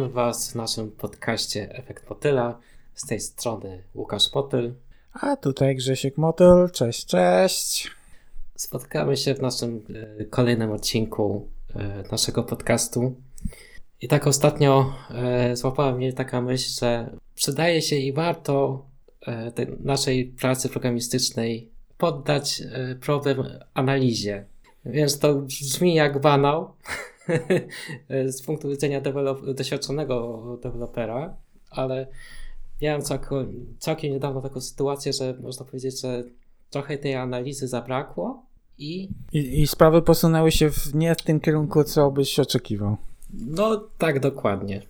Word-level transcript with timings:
Witamy 0.00 0.14
Was 0.14 0.52
w 0.52 0.54
naszym 0.54 0.90
podcaście 0.90 1.74
Efekt 1.74 2.10
Motyla. 2.10 2.58
Z 2.94 3.06
tej 3.06 3.20
strony 3.20 3.82
Łukasz 3.94 4.34
Motyl. 4.34 4.74
A 5.12 5.36
tutaj 5.36 5.76
Grzesiek 5.76 6.16
Motyl. 6.16 6.70
Cześć, 6.72 7.06
cześć. 7.06 7.90
Spotkamy 8.56 9.16
się 9.16 9.34
w 9.34 9.42
naszym 9.42 9.84
e, 10.20 10.24
kolejnym 10.24 10.72
odcinku 10.72 11.48
e, 11.74 12.04
naszego 12.10 12.42
podcastu. 12.42 13.14
I 14.00 14.08
tak 14.08 14.26
ostatnio 14.26 14.94
e, 15.10 15.56
złapała 15.56 15.92
mnie 15.92 16.12
taka 16.12 16.40
myśl, 16.40 16.80
że 16.80 17.16
przydaje 17.34 17.82
się 17.82 17.96
i 17.96 18.12
warto 18.12 18.84
tej 19.54 19.66
naszej 19.80 20.24
pracy 20.26 20.68
programistycznej 20.68 21.70
poddać 21.98 22.62
problem 23.00 23.46
analizie. 23.74 24.44
Więc 24.84 25.18
to 25.18 25.34
brzmi 25.34 25.94
jak 25.94 26.20
banał, 26.20 26.74
z 28.36 28.42
punktu 28.42 28.68
widzenia 28.68 29.00
dewelop- 29.00 29.54
doświadczonego 29.54 30.42
dewelopera, 30.62 31.36
ale 31.70 32.06
miałem 32.82 33.02
całkiem, 33.02 33.66
całkiem 33.78 34.12
niedawno 34.12 34.40
taką 34.40 34.60
sytuację, 34.60 35.12
że 35.12 35.34
można 35.42 35.66
powiedzieć, 35.66 36.00
że 36.00 36.24
trochę 36.70 36.98
tej 36.98 37.14
analizy 37.14 37.68
zabrakło 37.68 38.42
i... 38.78 39.08
I, 39.32 39.60
i 39.60 39.66
sprawy 39.66 40.02
posunęły 40.02 40.52
się 40.52 40.70
w, 40.70 40.94
nie 40.94 41.14
w 41.14 41.22
tym 41.22 41.40
kierunku, 41.40 41.84
co 41.84 42.10
byś 42.10 42.38
oczekiwał. 42.38 42.96
No, 43.34 43.88
tak, 43.98 44.20
dokładnie. 44.20 44.82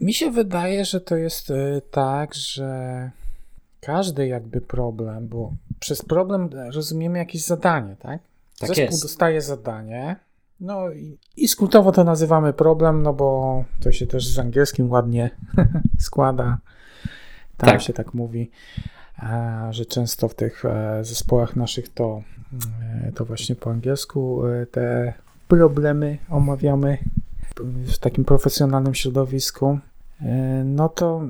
Mi 0.00 0.14
się 0.14 0.30
wydaje, 0.30 0.84
że 0.84 1.00
to 1.00 1.16
jest 1.16 1.50
y, 1.50 1.82
tak, 1.90 2.34
że 2.34 3.10
każdy 3.80 4.26
jakby 4.26 4.60
problem, 4.60 5.28
bo 5.28 5.52
przez 5.80 6.02
problem 6.02 6.50
rozumiemy 6.74 7.18
jakieś 7.18 7.44
zadanie, 7.44 7.96
tak? 8.00 8.20
Tak 8.58 8.68
Zespół 8.68 8.84
jest. 8.84 9.02
dostaje 9.02 9.40
zadanie, 9.40 10.16
no 10.60 10.90
i, 10.90 11.18
i 11.36 11.48
skrótowo 11.48 11.92
to 11.92 12.04
nazywamy 12.04 12.52
problem, 12.52 13.02
no 13.02 13.12
bo 13.12 13.64
to 13.80 13.92
się 13.92 14.06
też 14.06 14.28
z 14.28 14.38
angielskim 14.38 14.90
ładnie 14.90 15.30
składa. 15.98 16.58
Tam 17.56 17.70
Tak. 17.70 17.82
się 17.82 17.92
tak 17.92 18.14
mówi, 18.14 18.50
e, 19.22 19.68
że 19.70 19.86
często 19.86 20.28
w 20.28 20.34
tych 20.34 20.64
e, 20.64 21.04
zespołach 21.04 21.56
naszych 21.56 21.88
to, 21.88 22.22
e, 23.06 23.12
to 23.12 23.24
właśnie 23.24 23.54
po 23.54 23.70
angielsku 23.70 24.42
te 24.70 25.12
problemy 25.48 26.18
omawiamy 26.28 26.98
w 27.86 27.98
takim 27.98 28.24
profesjonalnym 28.24 28.94
środowisku. 28.94 29.78
No 30.64 30.88
to 30.88 31.22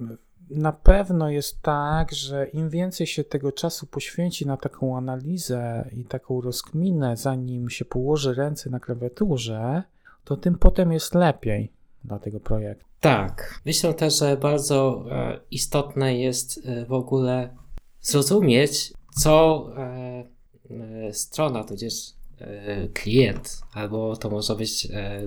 na 0.51 0.73
pewno 0.73 1.31
jest 1.31 1.63
tak, 1.63 2.13
że 2.13 2.47
im 2.47 2.71
więcej 2.71 3.07
się 3.07 3.25
tego 3.25 3.53
czasu 3.53 3.87
poświęci 3.87 4.47
na 4.47 4.57
taką 4.57 4.97
analizę 4.97 5.91
i 5.93 6.05
taką 6.05 6.41
rozkminę, 6.41 7.17
zanim 7.17 7.71
się 7.71 7.85
położy 7.85 8.35
ręce 8.35 8.71
na 8.71 8.81
klawiaturze, 8.81 9.83
to 10.25 10.37
tym 10.37 10.59
potem 10.59 10.93
jest 10.93 11.15
lepiej 11.15 11.73
dla 12.05 12.19
tego 12.19 12.41
projektu. 12.41 12.87
Tak. 13.01 13.61
Myślę 13.67 13.95
też, 13.95 14.19
że 14.19 14.37
bardzo 14.37 15.05
e, 15.11 15.41
istotne 15.51 16.19
jest 16.19 16.61
e, 16.65 16.85
w 16.85 16.93
ogóle 16.93 17.57
zrozumieć, 18.01 18.93
co 19.17 19.67
e, 19.77 20.25
e, 20.71 21.13
strona, 21.13 21.65
tudzież 21.65 21.95
e, 22.39 22.89
klient, 22.89 23.61
albo 23.73 24.17
to 24.17 24.31
może 24.31 24.57
być 24.57 24.89
e, 24.93 25.23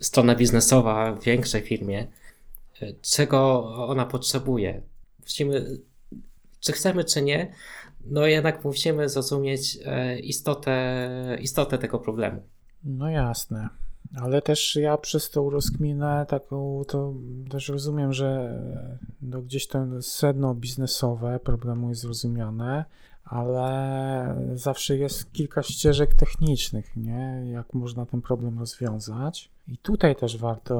strona 0.00 0.34
biznesowa 0.34 1.12
w 1.12 1.22
większej 1.24 1.62
firmie, 1.62 2.06
czego 3.02 3.64
ona 3.86 4.06
potrzebuje. 4.06 4.82
Musimy, 5.20 5.78
czy 6.60 6.72
chcemy, 6.72 7.04
czy 7.04 7.22
nie, 7.22 7.52
no 8.04 8.26
jednak 8.26 8.64
musimy 8.64 9.08
zrozumieć 9.08 9.78
e, 9.84 10.18
istotę, 10.18 11.38
istotę 11.40 11.78
tego 11.78 11.98
problemu. 11.98 12.42
No 12.84 13.10
jasne. 13.10 13.68
Ale 14.16 14.42
też 14.42 14.76
ja 14.76 14.96
przez 14.96 15.30
tą 15.30 15.50
rozkminę 15.50 16.26
taką, 16.28 16.82
to 16.88 17.14
też 17.50 17.68
rozumiem, 17.68 18.12
że 18.12 18.60
no 19.22 19.42
gdzieś 19.42 19.66
to 19.66 20.02
sedno 20.02 20.54
biznesowe 20.54 21.40
problemu 21.40 21.88
jest 21.88 22.00
zrozumiane, 22.00 22.84
ale 23.24 24.36
zawsze 24.54 24.96
jest 24.96 25.32
kilka 25.32 25.62
ścieżek 25.62 26.14
technicznych, 26.14 26.96
nie? 26.96 27.42
Jak 27.52 27.74
można 27.74 28.06
ten 28.06 28.22
problem 28.22 28.58
rozwiązać. 28.58 29.50
I 29.68 29.78
tutaj 29.78 30.16
też 30.16 30.36
warto 30.36 30.76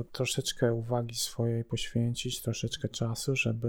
e, 0.00 0.04
troszeczkę 0.12 0.74
uwagi 0.74 1.14
swojej 1.14 1.64
poświęcić, 1.64 2.42
troszeczkę 2.42 2.88
czasu, 2.88 3.36
żeby 3.36 3.68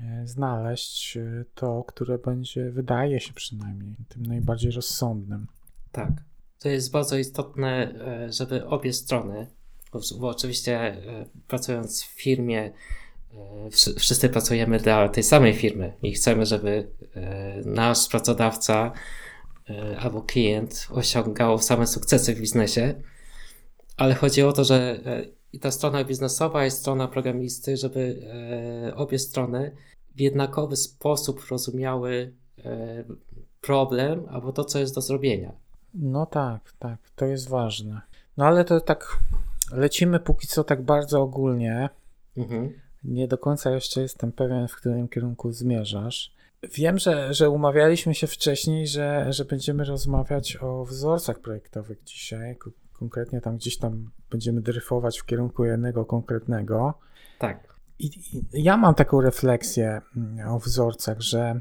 e, 0.00 0.26
znaleźć 0.26 1.16
e, 1.16 1.44
to, 1.54 1.84
które 1.84 2.18
będzie, 2.18 2.70
wydaje 2.70 3.20
się 3.20 3.32
przynajmniej, 3.32 3.94
tym 4.08 4.26
najbardziej 4.26 4.70
rozsądnym. 4.70 5.46
Tak. 5.92 6.12
To 6.58 6.68
jest 6.68 6.90
bardzo 6.90 7.16
istotne, 7.18 7.94
żeby 8.30 8.66
obie 8.66 8.92
strony, 8.92 9.46
bo, 10.18 10.28
oczywiście 10.28 10.96
pracując 11.48 12.02
w 12.02 12.06
firmie, 12.06 12.72
wszy- 13.70 13.94
wszyscy 13.94 14.28
pracujemy 14.28 14.78
dla 14.78 15.08
tej 15.08 15.22
samej 15.22 15.54
firmy 15.54 15.92
i 16.02 16.12
chcemy, 16.12 16.46
żeby 16.46 16.90
nasz 17.64 18.08
pracodawca 18.08 18.92
albo 19.98 20.22
klient 20.22 20.88
osiągał 20.90 21.58
same 21.58 21.86
sukcesy 21.86 22.34
w 22.34 22.40
biznesie, 22.40 22.94
ale 23.98 24.14
chodzi 24.14 24.42
o 24.42 24.52
to, 24.52 24.64
że 24.64 25.00
e, 25.06 25.24
i 25.52 25.58
ta 25.58 25.70
strona 25.70 26.04
biznesowa 26.04 26.66
i 26.66 26.70
strona 26.70 27.08
programisty, 27.08 27.76
żeby 27.76 28.22
e, 28.90 28.96
obie 28.96 29.18
strony 29.18 29.72
w 30.16 30.20
jednakowy 30.20 30.76
sposób 30.76 31.40
rozumiały 31.50 32.32
e, 32.64 33.04
problem 33.60 34.26
albo 34.28 34.52
to, 34.52 34.64
co 34.64 34.78
jest 34.78 34.94
do 34.94 35.00
zrobienia. 35.00 35.52
No 35.94 36.26
tak, 36.26 36.72
tak, 36.78 36.98
to 37.16 37.26
jest 37.26 37.48
ważne. 37.48 38.00
No 38.36 38.44
ale 38.44 38.64
to 38.64 38.80
tak 38.80 39.18
lecimy 39.72 40.20
póki 40.20 40.46
co 40.46 40.64
tak 40.64 40.82
bardzo 40.82 41.22
ogólnie. 41.22 41.88
Mhm. 42.36 42.72
Nie 43.04 43.28
do 43.28 43.38
końca 43.38 43.70
jeszcze 43.70 44.00
jestem 44.00 44.32
pewien, 44.32 44.68
w 44.68 44.76
którym 44.76 45.08
kierunku 45.08 45.52
zmierzasz. 45.52 46.32
Wiem, 46.62 46.98
że, 46.98 47.34
że 47.34 47.50
umawialiśmy 47.50 48.14
się 48.14 48.26
wcześniej, 48.26 48.86
że, 48.86 49.32
że 49.32 49.44
będziemy 49.44 49.84
rozmawiać 49.84 50.56
o 50.56 50.84
wzorcach 50.84 51.40
projektowych 51.40 52.04
dzisiaj. 52.04 52.56
Ko- 52.98 53.08
Konkretnie 53.08 53.40
tam 53.40 53.56
gdzieś 53.56 53.78
tam 53.78 54.10
będziemy 54.30 54.60
dryfować 54.60 55.20
w 55.20 55.24
kierunku 55.24 55.64
jednego 55.64 56.04
konkretnego. 56.04 56.94
Tak. 57.38 57.74
I, 57.98 58.06
I 58.52 58.62
ja 58.62 58.76
mam 58.76 58.94
taką 58.94 59.20
refleksję 59.20 60.00
mm, 60.16 60.48
o 60.48 60.58
wzorcach, 60.58 61.20
że 61.20 61.60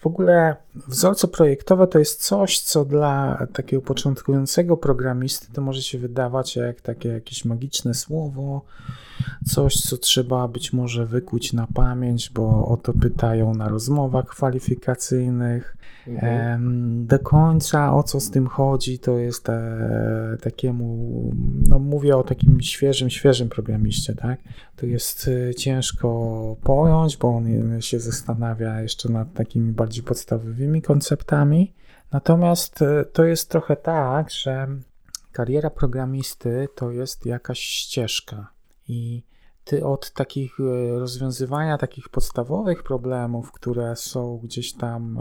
w 0.00 0.06
ogóle 0.06 0.56
wzorce 0.74 1.28
projektowe 1.28 1.86
to 1.86 1.98
jest 1.98 2.22
coś, 2.22 2.60
co 2.60 2.84
dla 2.84 3.46
takiego 3.52 3.82
początkującego 3.82 4.76
programisty 4.76 5.52
to 5.52 5.60
może 5.60 5.82
się 5.82 5.98
wydawać 5.98 6.56
jak 6.56 6.80
takie 6.80 7.08
jakieś 7.08 7.44
magiczne 7.44 7.94
słowo, 7.94 8.62
coś, 9.44 9.80
co 9.80 9.96
trzeba 9.96 10.48
być 10.48 10.72
może 10.72 11.06
wykuć 11.06 11.52
na 11.52 11.66
pamięć, 11.66 12.30
bo 12.30 12.66
o 12.68 12.76
to 12.76 12.92
pytają 12.92 13.54
na 13.54 13.68
rozmowach 13.68 14.26
kwalifikacyjnych. 14.26 15.76
Mhm. 16.06 17.06
Do 17.06 17.18
końca 17.18 17.94
o 17.94 18.02
co 18.02 18.20
z 18.20 18.30
tym 18.30 18.46
chodzi, 18.46 18.98
to 18.98 19.18
jest 19.18 19.48
e, 19.48 20.36
takiemu, 20.42 21.32
no 21.68 21.78
mówię 21.78 22.16
o 22.16 22.22
takim 22.22 22.60
świeżym, 22.60 23.10
świeżym 23.10 23.48
programiście, 23.48 24.14
tak? 24.14 24.40
To 24.76 24.86
jest 24.86 25.30
e, 25.48 25.54
ciężko 25.54 26.56
pojąć, 26.62 27.16
bo 27.16 27.36
on 27.36 27.46
się 27.80 28.00
zastanawia 28.00 28.80
jeszcze 28.80 29.08
nad 29.08 29.32
takimi 29.34 29.72
bardziej 29.72 30.04
podstawowymi 30.04 30.82
konceptami. 30.82 31.74
Natomiast 32.12 32.82
e, 32.82 33.04
to 33.04 33.24
jest 33.24 33.50
trochę 33.50 33.76
tak, 33.76 34.30
że 34.30 34.68
kariera 35.32 35.70
programisty 35.70 36.68
to 36.74 36.90
jest 36.90 37.26
jakaś 37.26 37.58
ścieżka 37.58 38.55
i 38.88 39.22
ty 39.64 39.84
od 39.84 40.12
takich 40.12 40.60
e, 40.60 40.98
rozwiązywania 40.98 41.78
takich 41.78 42.08
podstawowych 42.08 42.82
problemów, 42.82 43.52
które 43.52 43.96
są 43.96 44.40
gdzieś 44.42 44.72
tam 44.72 45.18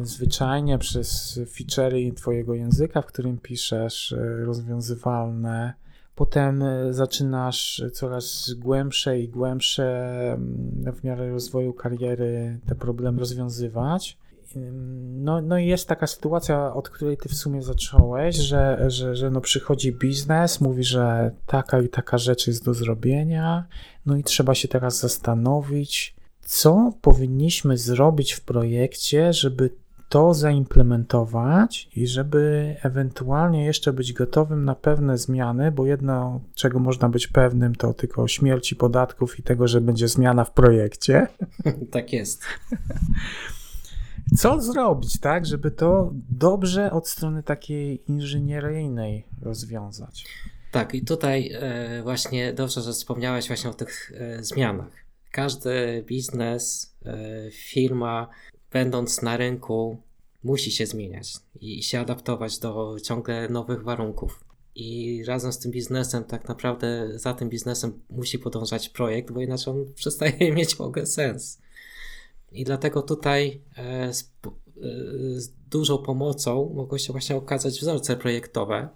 zwyczajnie 0.00 0.78
przez 0.78 1.40
feature'y 1.46 2.14
twojego 2.14 2.54
języka, 2.54 3.02
w 3.02 3.06
którym 3.06 3.38
piszesz, 3.38 4.12
e, 4.12 4.44
rozwiązywalne. 4.44 5.74
Potem 6.14 6.62
e, 6.62 6.92
zaczynasz 6.92 7.82
coraz 7.92 8.54
głębsze 8.58 9.20
i 9.20 9.28
głębsze 9.28 10.38
w 10.96 11.04
miarę 11.04 11.30
rozwoju 11.30 11.72
kariery 11.74 12.60
te 12.66 12.74
problemy 12.74 13.18
rozwiązywać. 13.18 14.18
No, 14.56 15.40
no 15.40 15.58
i 15.58 15.66
jest 15.66 15.88
taka 15.88 16.06
sytuacja, 16.06 16.74
od 16.74 16.88
której 16.88 17.16
ty 17.16 17.28
w 17.28 17.34
sumie 17.34 17.62
zacząłeś, 17.62 18.36
że, 18.36 18.84
że, 18.90 19.16
że 19.16 19.30
no 19.30 19.40
przychodzi 19.40 19.92
biznes, 19.92 20.60
mówi, 20.60 20.84
że 20.84 21.30
taka 21.46 21.80
i 21.80 21.88
taka 21.88 22.18
rzecz 22.18 22.46
jest 22.46 22.64
do 22.64 22.74
zrobienia, 22.74 23.66
no 24.06 24.16
i 24.16 24.22
trzeba 24.22 24.54
się 24.54 24.68
teraz 24.68 25.00
zastanowić, 25.00 26.16
co 26.40 26.92
powinniśmy 27.00 27.76
zrobić 27.76 28.32
w 28.32 28.40
projekcie, 28.40 29.32
żeby 29.32 29.70
to 30.12 30.34
zaimplementować 30.34 31.88
i 31.96 32.06
żeby 32.06 32.76
ewentualnie 32.82 33.64
jeszcze 33.64 33.92
być 33.92 34.12
gotowym 34.12 34.64
na 34.64 34.74
pewne 34.74 35.18
zmiany, 35.18 35.70
bo 35.70 35.86
jedno, 35.86 36.40
czego 36.54 36.78
można 36.78 37.08
być 37.08 37.26
pewnym, 37.26 37.74
to 37.74 37.94
tylko 37.94 38.28
śmierci 38.28 38.76
podatków 38.76 39.38
i 39.38 39.42
tego, 39.42 39.68
że 39.68 39.80
będzie 39.80 40.08
zmiana 40.08 40.44
w 40.44 40.50
projekcie. 40.50 41.26
tak 41.90 42.12
jest. 42.12 42.44
Co 44.36 44.60
zrobić, 44.60 45.20
tak, 45.20 45.46
żeby 45.46 45.70
to 45.70 46.10
dobrze 46.30 46.92
od 46.92 47.08
strony 47.08 47.42
takiej 47.42 48.10
inżynieryjnej 48.10 49.26
rozwiązać? 49.42 50.24
Tak, 50.70 50.94
i 50.94 51.04
tutaj 51.04 51.50
e, 51.52 52.02
właśnie 52.02 52.52
dobrze, 52.52 52.80
że 52.80 52.92
wspomniałeś 52.92 53.46
właśnie 53.46 53.70
o 53.70 53.74
tych 53.74 54.12
e, 54.14 54.44
zmianach. 54.44 54.92
Każdy 55.30 56.04
biznes, 56.06 56.94
e, 57.04 57.50
firma, 57.50 58.28
będąc 58.72 59.22
na 59.22 59.36
rynku, 59.36 60.02
musi 60.44 60.70
się 60.70 60.86
zmieniać 60.86 61.32
i 61.60 61.82
się 61.82 62.00
adaptować 62.00 62.58
do 62.58 62.96
ciągle 63.04 63.48
nowych 63.48 63.82
warunków. 63.82 64.44
I 64.74 65.22
razem 65.26 65.52
z 65.52 65.58
tym 65.58 65.70
biznesem, 65.72 66.24
tak 66.24 66.48
naprawdę 66.48 67.18
za 67.18 67.34
tym 67.34 67.48
biznesem 67.48 68.00
musi 68.10 68.38
podążać 68.38 68.88
projekt, 68.88 69.32
bo 69.32 69.40
inaczej 69.40 69.72
on 69.72 69.92
przestaje 69.94 70.52
mieć 70.54 70.74
w 70.74 70.80
ogóle 70.80 71.06
sens. 71.06 71.58
I 72.52 72.64
dlatego 72.64 73.02
tutaj 73.02 73.62
e, 73.76 74.14
z, 74.14 74.22
e, 74.22 74.50
z 75.40 75.52
dużą 75.70 75.98
pomocą 75.98 76.72
mogą 76.74 76.98
się 76.98 77.12
właśnie 77.12 77.36
okazać 77.36 77.80
wzorce 77.80 78.16
projektowe, 78.16 78.88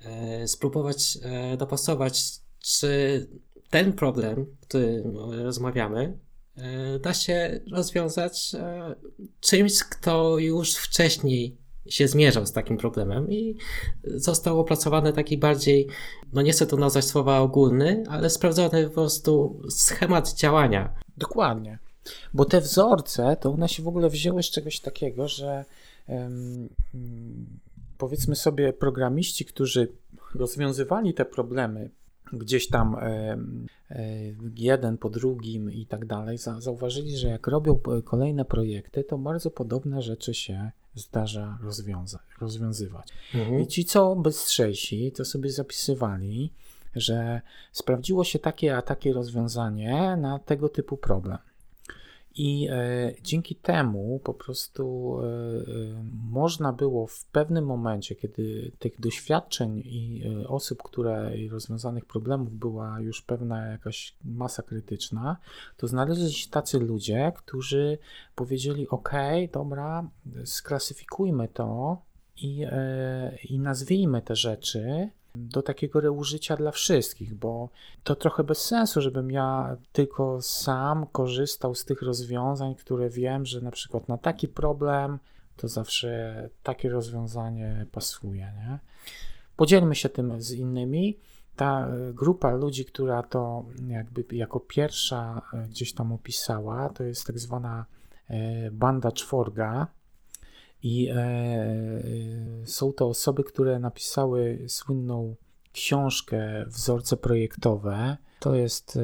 e, 0.00 0.48
spróbować 0.48 1.18
dopasować, 1.58 2.22
czy 2.58 3.26
ten 3.70 3.92
problem, 3.92 4.46
który 4.60 5.02
rozmawiamy, 5.42 6.18
e, 6.56 6.98
da 6.98 7.14
się 7.14 7.60
rozwiązać 7.72 8.52
czymś, 9.40 9.84
kto 9.84 10.38
już 10.38 10.74
wcześniej 10.74 11.56
się 11.86 12.08
zmierzał 12.08 12.46
z 12.46 12.52
takim 12.52 12.76
problemem 12.76 13.30
i 13.30 13.56
został 14.04 14.60
opracowany 14.60 15.12
taki 15.12 15.38
bardziej, 15.38 15.88
no 16.32 16.42
nie 16.42 16.52
chcę 16.52 16.66
tu 16.66 16.76
nazwać 16.76 17.04
słowa 17.04 17.38
ogólny, 17.38 18.04
ale 18.08 18.30
sprawdzony 18.30 18.84
po 18.84 18.94
prostu 18.94 19.62
schemat 19.70 20.34
działania. 20.34 20.94
Dokładnie. 21.16 21.78
Bo 22.34 22.44
te 22.44 22.60
wzorce, 22.60 23.36
to 23.40 23.52
one 23.52 23.68
się 23.68 23.82
w 23.82 23.88
ogóle 23.88 24.10
wzięły 24.10 24.42
z 24.42 24.50
czegoś 24.50 24.80
takiego, 24.80 25.28
że 25.28 25.64
um, 26.06 26.68
powiedzmy 27.98 28.36
sobie 28.36 28.72
programiści, 28.72 29.44
którzy 29.44 29.88
rozwiązywali 30.34 31.14
te 31.14 31.24
problemy 31.24 31.90
gdzieś 32.32 32.68
tam 32.68 32.96
e, 33.00 33.36
jeden 34.56 34.98
po 34.98 35.10
drugim 35.10 35.72
i 35.72 35.86
tak 35.86 36.06
dalej, 36.06 36.38
zauważyli, 36.58 37.16
że 37.16 37.28
jak 37.28 37.46
robią 37.46 37.80
kolejne 38.04 38.44
projekty, 38.44 39.04
to 39.04 39.18
bardzo 39.18 39.50
podobne 39.50 40.02
rzeczy 40.02 40.34
się 40.34 40.70
zdarza 40.94 41.58
rozwiąza- 41.62 42.18
rozwiązywać. 42.40 43.08
Mhm. 43.34 43.60
I 43.60 43.66
ci, 43.66 43.84
co 43.84 44.16
bystrzejsi, 44.16 45.12
to 45.12 45.24
sobie 45.24 45.50
zapisywali, 45.50 46.52
że 46.96 47.40
sprawdziło 47.72 48.24
się 48.24 48.38
takie 48.38 48.76
a 48.76 48.82
takie 48.82 49.12
rozwiązanie 49.12 50.16
na 50.20 50.38
tego 50.38 50.68
typu 50.68 50.96
problem. 50.96 51.38
I 52.36 52.68
e, 52.70 53.14
dzięki 53.22 53.54
temu 53.54 54.20
po 54.24 54.34
prostu 54.34 55.16
e, 55.20 55.26
e, 55.26 55.64
można 56.30 56.72
było 56.72 57.06
w 57.06 57.24
pewnym 57.24 57.66
momencie, 57.66 58.14
kiedy 58.14 58.72
tych 58.78 59.00
doświadczeń 59.00 59.82
i 59.84 60.22
e, 60.42 60.48
osób, 60.48 60.82
które 60.82 61.36
i 61.36 61.48
rozwiązanych 61.48 62.04
problemów 62.04 62.54
była 62.54 63.00
już 63.00 63.22
pewna 63.22 63.66
jakaś 63.66 64.16
masa 64.24 64.62
krytyczna, 64.62 65.36
to 65.76 65.86
znaleźli 65.88 66.32
się 66.32 66.50
tacy 66.50 66.78
ludzie, 66.78 67.32
którzy 67.36 67.98
powiedzieli: 68.34 68.88
OK, 68.88 69.12
dobra, 69.52 70.08
sklasyfikujmy 70.44 71.48
to 71.48 71.98
i, 72.36 72.64
e, 72.70 73.36
i 73.44 73.58
nazwijmy 73.58 74.22
te 74.22 74.36
rzeczy 74.36 75.10
do 75.34 75.62
takiego 75.62 76.00
reużycia 76.00 76.56
dla 76.56 76.70
wszystkich, 76.70 77.34
bo 77.34 77.68
to 78.04 78.14
trochę 78.14 78.44
bez 78.44 78.64
sensu, 78.64 79.00
żebym 79.00 79.30
ja 79.30 79.76
tylko 79.92 80.42
sam 80.42 81.06
korzystał 81.06 81.74
z 81.74 81.84
tych 81.84 82.02
rozwiązań, 82.02 82.74
które 82.74 83.10
wiem, 83.10 83.46
że 83.46 83.60
na 83.60 83.70
przykład 83.70 84.08
na 84.08 84.18
taki 84.18 84.48
problem 84.48 85.18
to 85.56 85.68
zawsze 85.68 86.50
takie 86.62 86.90
rozwiązanie 86.90 87.86
pasuje. 87.92 88.52
Nie? 88.56 88.78
Podzielmy 89.56 89.94
się 89.94 90.08
tym 90.08 90.42
z 90.42 90.52
innymi. 90.52 91.18
Ta 91.56 91.88
grupa 92.12 92.50
ludzi, 92.54 92.84
która 92.84 93.22
to 93.22 93.64
jakby 93.88 94.24
jako 94.32 94.60
pierwsza 94.60 95.42
gdzieś 95.68 95.92
tam 95.92 96.12
opisała, 96.12 96.88
to 96.88 97.04
jest 97.04 97.26
tak 97.26 97.38
zwana 97.38 97.84
e, 98.28 98.70
banda 98.70 99.12
czworga 99.12 99.86
i 100.84 101.08
e, 101.08 101.14
e, 101.14 102.02
są 102.64 102.92
to 102.92 103.08
osoby, 103.08 103.44
które 103.44 103.78
napisały 103.78 104.64
słynną 104.68 105.36
książkę 105.72 106.64
Wzorce 106.66 107.16
projektowe. 107.16 108.16
To 108.40 108.54
jest, 108.54 108.98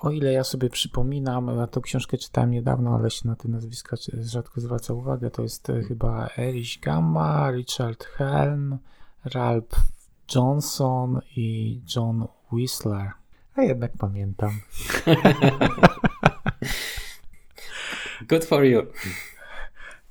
o 0.00 0.10
ile 0.10 0.32
ja 0.32 0.44
sobie 0.44 0.70
przypominam, 0.70 1.58
ja 1.58 1.66
tą 1.66 1.80
książkę 1.80 2.18
czytałem 2.18 2.50
niedawno, 2.50 2.94
ale 2.94 3.10
się 3.10 3.28
na 3.28 3.36
te 3.36 3.48
nazwiska 3.48 3.96
rzadko 4.12 4.60
zwraca 4.60 4.94
uwagę. 4.94 5.30
To 5.30 5.42
jest 5.42 5.70
e, 5.70 5.82
chyba 5.82 6.28
Erich 6.38 6.80
Gamma, 6.80 7.50
Richard 7.50 8.04
Helm, 8.04 8.78
Ralph 9.24 9.76
Johnson 10.34 11.20
i 11.36 11.80
John 11.96 12.26
Whistler. 12.52 13.10
A 13.54 13.62
jednak 13.62 13.92
pamiętam. 13.98 14.50
Good 18.28 18.44
for 18.44 18.64
you. 18.64 18.82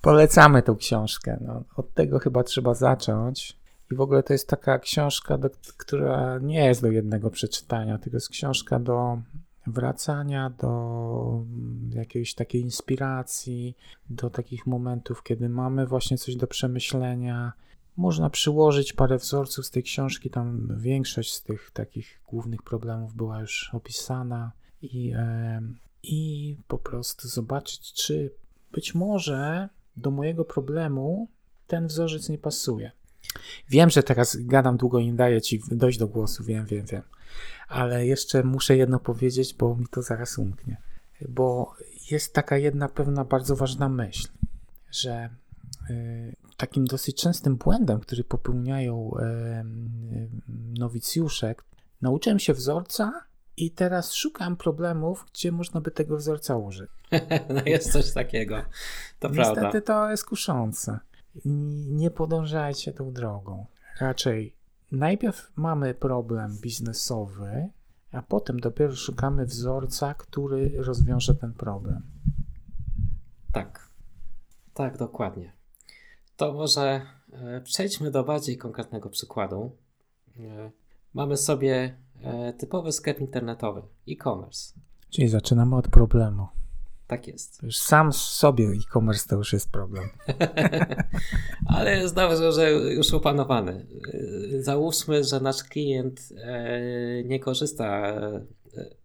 Polecamy 0.05 0.61
tą 0.61 0.75
książkę. 0.75 1.37
No, 1.41 1.63
od 1.75 1.93
tego 1.93 2.19
chyba 2.19 2.43
trzeba 2.43 2.73
zacząć. 2.73 3.57
I 3.91 3.95
w 3.95 4.01
ogóle 4.01 4.23
to 4.23 4.33
jest 4.33 4.47
taka 4.47 4.79
książka, 4.79 5.37
do, 5.37 5.49
która 5.77 6.39
nie 6.39 6.65
jest 6.65 6.81
do 6.81 6.91
jednego 6.91 7.29
przeczytania, 7.29 7.97
tylko 7.97 8.17
jest 8.17 8.29
książka 8.29 8.79
do 8.79 9.21
wracania, 9.67 10.49
do 10.49 11.43
jakiejś 11.89 12.33
takiej 12.33 12.61
inspiracji, 12.61 13.77
do 14.09 14.29
takich 14.29 14.67
momentów, 14.67 15.23
kiedy 15.23 15.49
mamy 15.49 15.87
właśnie 15.87 16.17
coś 16.17 16.35
do 16.35 16.47
przemyślenia. 16.47 17.53
Można 17.97 18.29
przyłożyć 18.29 18.93
parę 18.93 19.17
wzorców 19.17 19.65
z 19.65 19.71
tej 19.71 19.83
książki, 19.83 20.29
tam 20.29 20.67
większość 20.77 21.33
z 21.33 21.43
tych 21.43 21.71
takich 21.71 22.21
głównych 22.27 22.63
problemów 22.63 23.13
była 23.13 23.39
już 23.41 23.69
opisana 23.73 24.51
i, 24.81 25.13
e, 25.15 25.61
i 26.03 26.57
po 26.67 26.77
prostu 26.77 27.27
zobaczyć, 27.27 27.93
czy 27.93 28.31
być 28.71 28.95
może 28.95 29.69
do 29.97 30.11
mojego 30.11 30.45
problemu 30.45 31.27
ten 31.67 31.87
wzorzec 31.87 32.29
nie 32.29 32.37
pasuje. 32.37 32.91
Wiem, 33.69 33.89
że 33.89 34.03
teraz 34.03 34.37
gadam 34.39 34.77
długo 34.77 34.99
i 34.99 35.05
nie 35.05 35.13
daję 35.13 35.41
ci 35.41 35.61
dojść 35.71 35.99
do 35.99 36.07
głosu, 36.07 36.43
wiem, 36.43 36.65
wiem, 36.65 36.85
wiem. 36.85 37.01
Ale 37.67 38.07
jeszcze 38.07 38.43
muszę 38.43 38.77
jedno 38.77 38.99
powiedzieć, 38.99 39.53
bo 39.53 39.75
mi 39.75 39.85
to 39.91 40.01
zaraz 40.01 40.37
umknie. 40.37 40.77
Bo 41.29 41.73
jest 42.11 42.33
taka 42.33 42.57
jedna 42.57 42.89
pewna 42.89 43.25
bardzo 43.25 43.55
ważna 43.55 43.89
myśl, 43.89 44.27
że 44.91 45.29
y, 45.89 46.35
takim 46.57 46.85
dosyć 46.85 47.21
częstym 47.21 47.55
błędem, 47.55 47.99
który 47.99 48.23
popełniają 48.23 49.11
y, 49.11 49.19
nowicjusze, 50.79 51.55
nauczyłem 52.01 52.39
się 52.39 52.53
wzorca 52.53 53.24
i 53.57 53.71
teraz 53.71 54.13
szukam 54.13 54.57
problemów, 54.57 55.25
gdzie 55.33 55.51
można 55.51 55.81
by 55.81 55.91
tego 55.91 56.17
wzorca 56.17 56.57
użyć. 56.57 56.89
no 57.55 57.61
jest 57.65 57.91
coś 57.91 58.13
takiego. 58.13 58.55
To 58.55 59.29
Niestety 59.29 59.35
prawda. 59.35 59.61
Niestety 59.61 59.81
to 59.81 60.09
jest 60.09 60.25
kuszące. 60.25 60.99
Nie 61.89 62.11
podążajcie 62.11 62.93
tą 62.93 63.13
drogą. 63.13 63.65
Raczej 63.99 64.55
najpierw 64.91 65.51
mamy 65.55 65.93
problem 65.93 66.57
biznesowy, 66.61 67.69
a 68.11 68.21
potem 68.21 68.59
dopiero 68.59 68.95
szukamy 68.95 69.45
wzorca, 69.45 70.13
który 70.13 70.71
rozwiąże 70.77 71.35
ten 71.35 71.53
problem. 71.53 72.01
Tak. 73.51 73.89
Tak, 74.73 74.97
dokładnie. 74.97 75.53
To 76.37 76.53
może 76.53 77.01
e, 77.33 77.61
przejdźmy 77.61 78.11
do 78.11 78.23
bardziej 78.23 78.57
konkretnego 78.57 79.09
przykładu. 79.09 79.71
E, 80.39 80.71
mamy 81.13 81.37
sobie 81.37 81.97
typowy 82.57 82.91
sklep 82.91 83.19
internetowy, 83.19 83.81
e-commerce. 84.07 84.73
Czyli 85.09 85.27
zaczynamy 85.27 85.75
od 85.75 85.87
problemu. 85.87 86.47
Tak 87.07 87.27
jest. 87.27 87.63
Już 87.63 87.77
sam 87.77 88.13
sobie 88.13 88.65
e-commerce 88.65 89.29
to 89.29 89.35
już 89.35 89.53
jest 89.53 89.71
problem. 89.71 90.09
Ale 91.75 91.97
jest 91.97 92.15
dobrze, 92.15 92.51
że 92.51 92.71
już 92.71 93.13
opanowany. 93.13 93.85
E, 94.53 94.63
załóżmy, 94.63 95.23
że 95.23 95.39
nasz 95.39 95.63
klient 95.63 96.29
e, 96.37 97.23
nie 97.23 97.39
korzysta 97.39 98.13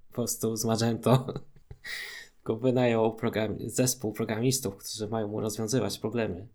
po 0.09 0.15
prostu 0.15 0.57
z 0.57 0.65
Magento, 0.65 1.27
tylko 2.37 2.57
wynajął 2.57 3.15
program, 3.15 3.57
zespół 3.67 4.13
programistów, 4.13 4.77
którzy 4.77 5.09
mają 5.09 5.29
mu 5.29 5.41
rozwiązywać 5.41 5.99
problemy. 5.99 6.47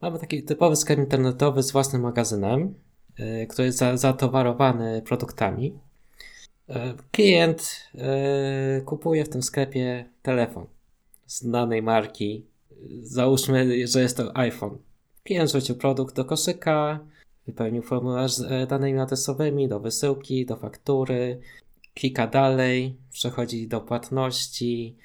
Mamy 0.00 0.18
taki 0.18 0.42
typowy 0.42 0.76
sklep 0.76 0.98
internetowy 0.98 1.62
z 1.62 1.72
własnym 1.72 2.02
magazynem, 2.02 2.74
E, 2.74 2.91
który 3.48 3.66
jest 3.66 3.78
zatowarowany 3.94 5.02
produktami. 5.02 5.78
E, 6.68 6.94
klient 7.10 7.90
e, 7.94 8.80
kupuje 8.80 9.24
w 9.24 9.28
tym 9.28 9.42
sklepie 9.42 10.04
telefon 10.22 10.66
z 11.26 11.50
danej 11.50 11.82
marki. 11.82 12.46
Załóżmy, 13.02 13.86
że 13.86 14.02
jest 14.02 14.16
to 14.16 14.36
iPhone. 14.36 14.78
Klient 15.24 15.50
wrzucił 15.50 15.76
produkt 15.76 16.16
do 16.16 16.24
koszyka, 16.24 17.00
wypełnił 17.46 17.82
formularz 17.82 18.32
z 18.32 18.68
danymi 18.68 18.98
adresowymi 18.98 19.68
do 19.68 19.80
wysyłki, 19.80 20.46
do 20.46 20.56
faktury, 20.56 21.40
klika 21.94 22.26
dalej, 22.26 22.96
przechodzi 23.10 23.68
do 23.68 23.80
płatności, 23.80 24.96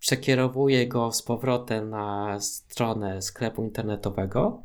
przekierowuje 0.00 0.88
go 0.88 1.12
z 1.12 1.22
powrotem 1.22 1.90
na 1.90 2.40
stronę 2.40 3.22
sklepu 3.22 3.64
internetowego 3.64 4.62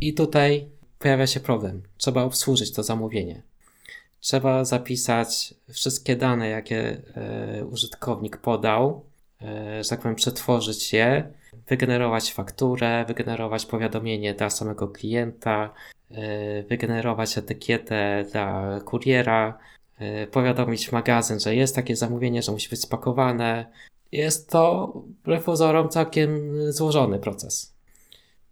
i 0.00 0.14
tutaj 0.14 0.68
pojawia 1.04 1.26
się 1.26 1.40
problem. 1.40 1.82
Trzeba 1.96 2.22
obsłużyć 2.22 2.72
to 2.72 2.82
zamówienie. 2.82 3.42
Trzeba 4.20 4.64
zapisać 4.64 5.54
wszystkie 5.68 6.16
dane, 6.16 6.48
jakie 6.48 7.02
e, 7.14 7.64
użytkownik 7.64 8.36
podał, 8.36 9.04
e, 9.42 9.84
że 9.84 9.90
tak 9.90 10.00
powiem, 10.00 10.14
przetworzyć 10.14 10.92
je, 10.92 11.32
wygenerować 11.68 12.32
fakturę, 12.32 13.04
wygenerować 13.08 13.66
powiadomienie 13.66 14.34
dla 14.34 14.50
samego 14.50 14.88
klienta, 14.88 15.74
e, 16.10 16.62
wygenerować 16.62 17.38
etykietę 17.38 18.24
dla 18.32 18.80
kuriera, 18.84 19.58
e, 19.98 20.26
powiadomić 20.26 20.92
magazyn, 20.92 21.40
że 21.40 21.54
jest 21.54 21.74
takie 21.74 21.96
zamówienie, 21.96 22.42
że 22.42 22.52
musi 22.52 22.68
być 22.68 22.80
spakowane. 22.80 23.66
Jest 24.12 24.50
to 24.50 24.92
wbrew 24.96 25.44
pozorom 25.44 25.88
całkiem 25.88 26.52
złożony 26.72 27.18
proces. 27.18 27.73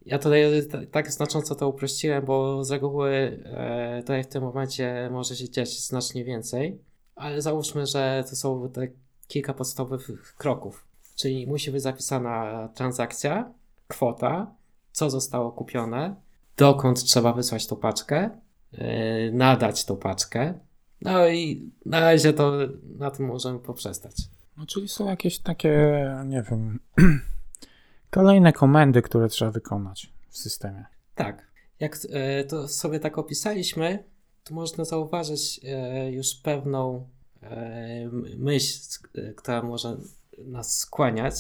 Ja 0.07 0.19
tutaj 0.19 0.43
tak 0.91 1.13
znacząco 1.13 1.55
to 1.55 1.69
uprościłem, 1.69 2.25
bo 2.25 2.65
z 2.65 2.71
reguły 2.71 3.43
e, 3.45 4.01
tutaj 4.01 4.25
w 4.25 4.27
tym 4.27 4.43
momencie 4.43 5.09
może 5.13 5.37
się 5.37 5.51
dziać 5.51 5.81
znacznie 5.81 6.25
więcej, 6.25 6.79
ale 7.17 7.43
załóżmy, 7.43 7.87
że 7.87 8.25
to 8.31 8.37
są 8.37 8.71
te 8.71 8.89
kilka 9.29 9.55
podstawowych 9.55 10.35
kroków. 10.39 10.85
Czyli 11.17 11.47
musi 11.47 11.71
być 11.71 11.83
zapisana 11.83 12.69
transakcja, 12.75 13.53
kwota, 13.89 14.55
co 14.93 15.11
zostało 15.11 15.53
kupione, 15.53 16.15
dokąd 16.57 17.05
trzeba 17.05 17.33
wysłać 17.33 17.67
tą 17.67 17.77
paczkę, 17.77 18.31
yy, 18.73 18.81
nadać 19.33 19.85
tą 19.85 19.97
paczkę. 19.97 20.55
No 21.01 21.29
i 21.29 21.71
na 21.87 22.01
razie 22.01 22.33
to 22.33 22.53
na 22.99 23.11
tym 23.11 23.27
możemy 23.27 23.59
poprzestać. 23.59 24.17
No, 24.57 24.67
czyli 24.67 24.89
są 24.89 25.09
jakieś 25.09 25.39
takie, 25.39 26.07
nie 26.27 26.43
wiem, 26.51 26.79
kolejne 28.13 28.53
komendy, 28.53 29.03
które 29.03 29.29
trzeba 29.29 29.51
wykonać 29.51 30.13
w 30.29 30.39
systemie. 30.39 30.85
Tak. 31.15 31.53
Jak 31.81 32.05
yy, 32.05 32.45
to 32.45 32.69
sobie 32.69 33.01
tak 33.01 33.19
opisaliśmy, 33.19 34.05
to 34.45 34.55
można 34.55 34.85
zauważyć 34.85 35.61
yy, 35.63 36.13
już 36.13 36.35
pewną 36.35 37.07
myśl, 38.39 38.81
która 39.37 39.63
może 39.63 39.97
nas 40.39 40.79
skłaniać, 40.79 41.35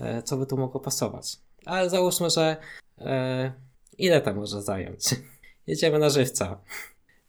e, 0.00 0.22
co 0.22 0.36
by 0.36 0.46
tu 0.46 0.56
mogło 0.56 0.80
pasować. 0.80 1.36
Ale 1.64 1.90
załóżmy, 1.90 2.30
że 2.30 2.56
e, 2.98 3.52
ile 3.98 4.20
to 4.20 4.34
może 4.34 4.62
zająć? 4.62 5.04
Jedziemy 5.66 5.98
na 5.98 6.10
żywca. 6.10 6.60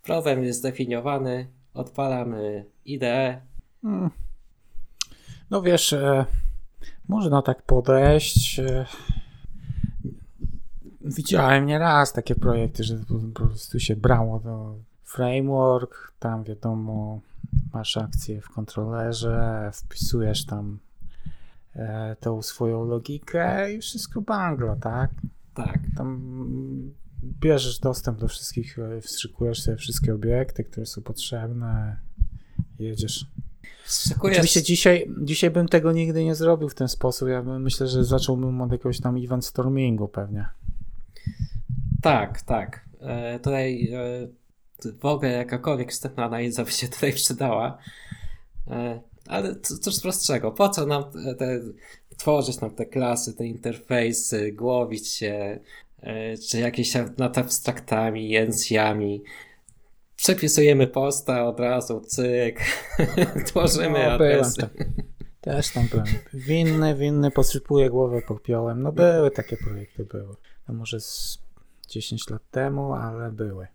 Problem 0.03 0.43
jest 0.43 0.59
zdefiniowany, 0.59 1.47
odpalamy 1.73 2.65
IDE. 2.85 3.41
Hmm. 3.81 4.09
No 5.49 5.61
wiesz, 5.61 5.93
e, 5.93 6.25
można 7.09 7.41
tak 7.41 7.61
podejść. 7.61 8.59
E, 8.59 8.85
widziałem 11.01 11.65
nieraz 11.65 12.13
takie 12.13 12.35
projekty, 12.35 12.83
że 12.83 12.97
po 13.33 13.43
prostu 13.45 13.79
się 13.79 13.95
brało 13.95 14.39
do 14.39 14.75
framework, 15.03 16.13
tam 16.19 16.43
wiadomo, 16.43 17.21
masz 17.73 17.97
akcję 17.97 18.41
w 18.41 18.49
kontrolerze, 18.49 19.71
wpisujesz 19.73 20.45
tam 20.45 20.79
E, 21.75 22.15
tą 22.19 22.41
swoją 22.41 22.85
logikę 22.85 23.73
i 23.73 23.81
wszystko 23.81 24.21
banglo, 24.21 24.75
tak? 24.75 25.11
Tak. 25.53 25.79
Tam 25.97 26.21
bierzesz 27.23 27.79
dostęp 27.79 28.19
do 28.19 28.27
wszystkich, 28.27 28.79
e, 28.79 29.01
wstrzykujesz 29.01 29.61
sobie 29.61 29.77
wszystkie 29.77 30.13
obiekty, 30.15 30.63
które 30.63 30.85
są 30.85 31.01
potrzebne, 31.01 31.97
jedziesz. 32.79 33.25
Oczywiście 34.21 34.63
dzisiaj, 34.63 35.11
dzisiaj 35.21 35.49
bym 35.49 35.67
tego 35.67 35.91
nigdy 35.91 36.23
nie 36.23 36.35
zrobił 36.35 36.69
w 36.69 36.75
ten 36.75 36.87
sposób. 36.87 37.29
Ja 37.29 37.41
myślę, 37.43 37.87
że 37.87 38.03
zacząłbym 38.03 38.61
od 38.61 38.71
jakiegoś 38.71 39.01
tam 39.01 39.17
event 39.17 39.45
stormingu 39.45 40.07
pewnie. 40.07 40.45
Tak, 42.01 42.41
tak. 42.41 42.85
E, 43.01 43.39
tutaj 43.39 43.91
e, 43.93 44.91
w 44.99 45.05
ogóle 45.05 45.31
jakakolwiek 45.31 45.91
wstępna 45.91 46.25
analiza 46.25 46.63
by 46.63 46.71
się 46.71 46.87
tutaj 46.87 47.13
przydała. 47.13 47.77
E, 48.67 49.01
ale 49.27 49.55
cóż 49.55 50.01
prostszego, 50.01 50.51
po 50.51 50.69
co 50.69 50.85
nam 50.85 51.03
te, 51.37 51.59
tworzyć 52.17 52.61
nam 52.61 52.71
te 52.71 52.85
klasy, 52.85 53.33
te 53.33 53.45
interfejsy, 53.45 54.51
głowić 54.51 55.07
się, 55.07 55.59
e, 56.01 56.37
czy 56.37 56.59
jakieś 56.59 56.93
nad 57.17 57.37
abstraktami, 57.37 58.29
jęcjami. 58.29 59.23
Przepisujemy 60.29 60.87
posta 60.87 61.47
od 61.47 61.59
razu, 61.59 62.01
cyk, 62.01 62.59
tworzymy 63.47 63.99
no, 64.05 64.11
adresy. 64.11 64.61
Tam. 64.61 64.69
Też 65.41 65.71
tam 65.71 65.87
byłem. 65.87 66.05
Winny, 66.33 66.95
winny, 66.95 67.31
posypuję 67.31 67.89
głowę 67.89 68.21
popiołem. 68.27 68.81
No 68.81 68.91
były 68.91 69.31
takie 69.31 69.57
projekty, 69.57 70.05
były. 70.05 70.35
No 70.67 70.73
może 70.73 70.99
z 70.99 71.39
10 71.87 72.29
lat 72.29 72.41
temu, 72.51 72.93
ale 72.93 73.31
były. 73.31 73.67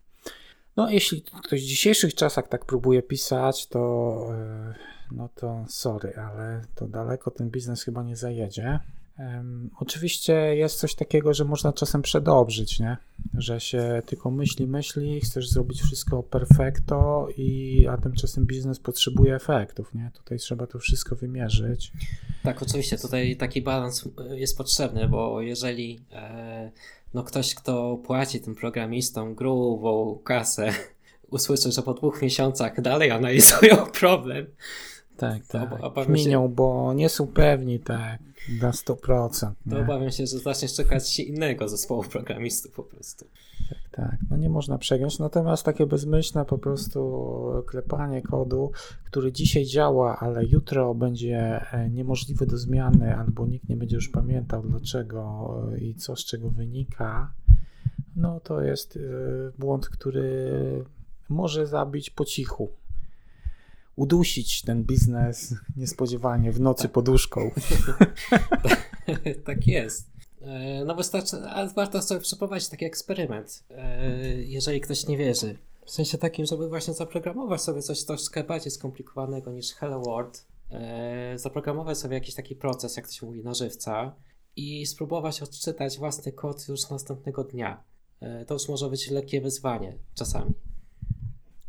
No 0.77 0.89
jeśli 0.89 1.21
ktoś 1.43 1.61
w 1.61 1.65
dzisiejszych 1.65 2.15
czasach 2.15 2.47
tak 2.47 2.65
próbuje 2.65 3.03
pisać, 3.03 3.67
to 3.67 4.17
yy, 4.29 4.73
no 5.11 5.29
to 5.35 5.65
sorry, 5.67 6.13
ale 6.17 6.61
to 6.75 6.87
daleko 6.87 7.31
ten 7.31 7.49
biznes 7.49 7.83
chyba 7.83 8.03
nie 8.03 8.15
zajedzie. 8.15 8.79
Um, 9.19 9.69
oczywiście 9.79 10.33
jest 10.33 10.79
coś 10.79 10.95
takiego, 10.95 11.33
że 11.33 11.45
można 11.45 11.73
czasem 11.73 12.01
przedobrzyć, 12.01 12.79
nie? 12.79 12.97
Że 13.33 13.59
się 13.59 14.01
tylko 14.05 14.31
myśli, 14.31 14.67
myśli, 14.67 15.21
chcesz 15.21 15.49
zrobić 15.49 15.81
wszystko 15.81 16.23
perfekto, 16.23 17.27
i, 17.37 17.87
a 17.89 17.97
tymczasem 17.97 18.45
biznes 18.45 18.79
potrzebuje 18.79 19.35
efektów, 19.35 19.93
nie? 19.93 20.11
Tutaj 20.13 20.37
trzeba 20.37 20.67
to 20.67 20.79
wszystko 20.79 21.15
wymierzyć. 21.15 21.91
Tak, 22.43 22.63
oczywiście, 22.63 22.97
tutaj 22.97 23.37
taki 23.37 23.61
balans 23.61 24.09
jest 24.33 24.57
potrzebny, 24.57 25.07
bo 25.07 25.41
jeżeli 25.41 25.99
e, 26.11 26.71
no 27.13 27.23
ktoś, 27.23 27.55
kto 27.55 27.97
płaci 27.97 28.39
tym 28.39 28.55
programistom 28.55 29.35
grubą 29.35 30.19
kasę, 30.23 30.73
usłyszy, 31.31 31.71
że 31.71 31.81
po 31.81 31.93
dwóch 31.93 32.21
miesiącach 32.21 32.81
dalej 32.81 33.11
analizują 33.11 33.75
problem, 33.99 34.45
tak, 35.17 35.47
tak. 35.47 35.69
Się... 36.17 36.49
bo 36.55 36.93
nie 36.93 37.09
są 37.09 37.27
pewni 37.27 37.79
tak 37.79 38.19
na 38.61 38.71
100%. 38.71 39.51
Nie? 39.65 39.71
To 39.71 39.81
obawiam 39.81 40.11
się, 40.11 40.27
że 40.27 40.39
zaczniesz 40.39 40.73
czekać 40.73 41.19
innego 41.19 41.67
zespołu 41.69 42.03
programistów 42.03 42.71
po 42.71 42.83
prostu. 42.83 43.25
Tak, 43.69 43.77
tak. 43.91 44.17
No 44.29 44.37
nie 44.37 44.49
można 44.49 44.77
przegiąć. 44.77 45.19
Natomiast 45.19 45.63
takie 45.63 45.85
bezmyślne 45.85 46.45
po 46.45 46.57
prostu 46.57 47.33
klepanie 47.67 48.21
kodu, 48.21 48.71
który 49.05 49.31
dzisiaj 49.31 49.65
działa, 49.65 50.19
ale 50.19 50.45
jutro 50.45 50.95
będzie 50.95 51.65
e, 51.71 51.89
niemożliwy 51.89 52.45
do 52.45 52.57
zmiany, 52.57 53.17
albo 53.17 53.45
nikt 53.47 53.69
nie 53.69 53.77
będzie 53.77 53.95
już 53.95 54.09
pamiętał 54.09 54.63
dlaczego 54.63 55.55
i 55.81 55.95
co 55.95 56.15
z 56.15 56.25
czego 56.25 56.49
wynika, 56.49 57.33
no 58.15 58.39
to 58.39 58.61
jest 58.61 58.97
e, 58.97 58.99
błąd, 59.59 59.89
który 59.89 60.51
może 61.29 61.67
zabić 61.67 62.09
po 62.09 62.25
cichu 62.25 62.69
udusić 63.95 64.61
ten 64.61 64.83
biznes 64.83 65.55
niespodziewanie 65.77 66.51
w 66.51 66.59
nocy 66.59 66.83
tak. 66.83 66.91
poduszką. 66.91 67.51
tak 69.45 69.67
jest. 69.67 70.15
E, 70.41 70.85
no 70.85 70.95
wystarczy, 70.95 71.37
ale 71.37 71.69
warto 71.69 72.01
sobie 72.01 72.21
przeprowadzić 72.21 72.69
taki 72.69 72.85
eksperyment, 72.85 73.63
e, 73.69 74.17
jeżeli 74.41 74.81
ktoś 74.81 75.07
nie 75.07 75.17
wierzy. 75.17 75.57
W 75.85 75.91
sensie 75.91 76.17
takim, 76.17 76.45
żeby 76.45 76.69
właśnie 76.69 76.93
zaprogramować 76.93 77.61
sobie 77.61 77.81
coś 77.81 78.03
troszkę 78.03 78.43
bardziej 78.43 78.71
skomplikowanego 78.71 79.51
niż 79.51 79.73
Hello 79.73 79.99
World, 79.99 80.47
e, 80.71 81.39
zaprogramować 81.39 81.97
sobie 81.97 82.13
jakiś 82.13 82.35
taki 82.35 82.55
proces, 82.55 82.97
jak 82.97 83.07
to 83.07 83.13
się 83.13 83.25
mówi, 83.25 83.43
na 83.43 83.53
żywca 83.53 84.15
i 84.55 84.85
spróbować 84.85 85.41
odczytać 85.41 85.97
własny 85.97 86.31
kod 86.31 86.67
już 86.67 86.89
następnego 86.89 87.43
dnia. 87.43 87.83
To 88.47 88.53
już 88.53 88.69
może 88.69 88.89
być 88.89 89.09
lekkie 89.11 89.41
wyzwanie 89.41 89.97
czasami. 90.13 90.53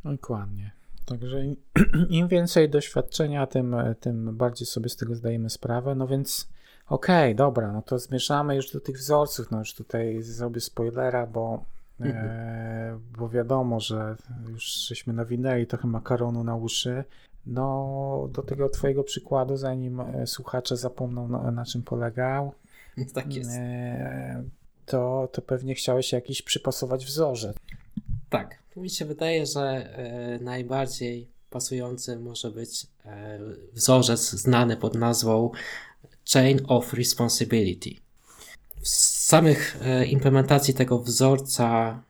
Dokładnie. 0.05 0.76
Także 1.07 1.45
im 2.09 2.29
więcej 2.29 2.71
doświadczenia, 2.71 3.47
tym, 3.47 3.77
tym 4.01 4.37
bardziej 4.37 4.67
sobie 4.67 4.89
z 4.89 4.97
tego 4.97 5.15
zdajemy 5.15 5.51
sprawę. 5.51 5.95
No 5.95 6.07
więc 6.07 6.49
okej, 6.89 7.33
okay, 7.33 7.35
dobra, 7.35 7.73
no 7.73 7.83
to 7.83 7.99
zmieszamy 7.99 8.57
już 8.57 8.73
do 8.73 8.81
tych 8.81 8.97
wzorców. 8.97 9.51
No 9.51 9.59
już 9.59 9.75
tutaj 9.75 10.23
zrobię 10.23 10.61
spoilera, 10.61 11.27
bo, 11.27 11.65
mhm. 12.01 12.27
e, 12.29 12.99
bo 13.19 13.29
wiadomo, 13.29 13.81
że 13.81 14.17
już 14.49 14.65
żeśmy 14.65 15.13
nawinęli 15.13 15.67
trochę 15.67 15.89
makaronu 15.89 16.45
na 16.45 16.57
uszy. 16.57 17.05
No, 17.47 18.29
do 18.33 18.43
tego 18.43 18.69
Twojego 18.69 19.05
przykładu, 19.05 19.57
zanim 19.57 20.01
e, 20.01 20.27
słuchacze 20.27 20.77
zapomną, 20.77 21.29
na, 21.29 21.51
na 21.51 21.65
czym 21.65 21.83
polegał, 21.83 22.53
tak 23.15 23.35
jest. 23.35 23.51
E, 23.55 24.43
to, 24.87 25.29
to 25.33 25.43
pewnie 25.43 25.75
chciałeś 25.75 26.13
jakiś 26.13 26.43
przypasować 26.43 27.07
wzorzec. 27.07 27.57
Tak, 28.31 28.67
mi 28.77 28.91
się 28.91 29.05
wydaje, 29.05 29.47
że 29.47 29.63
e, 29.63 30.39
najbardziej 30.43 31.29
pasujący 31.51 32.17
może 32.17 32.51
być 32.51 32.87
e, 33.05 33.39
wzorzec 33.73 34.31
znany 34.31 34.77
pod 34.77 34.95
nazwą 34.95 35.51
Chain 36.33 36.61
of 36.69 36.95
Responsibility. 36.95 37.91
W 38.81 38.89
samych 38.89 39.79
e, 39.83 40.07
implementacji 40.07 40.75
tego 40.75 40.99
wzorca 40.99 42.03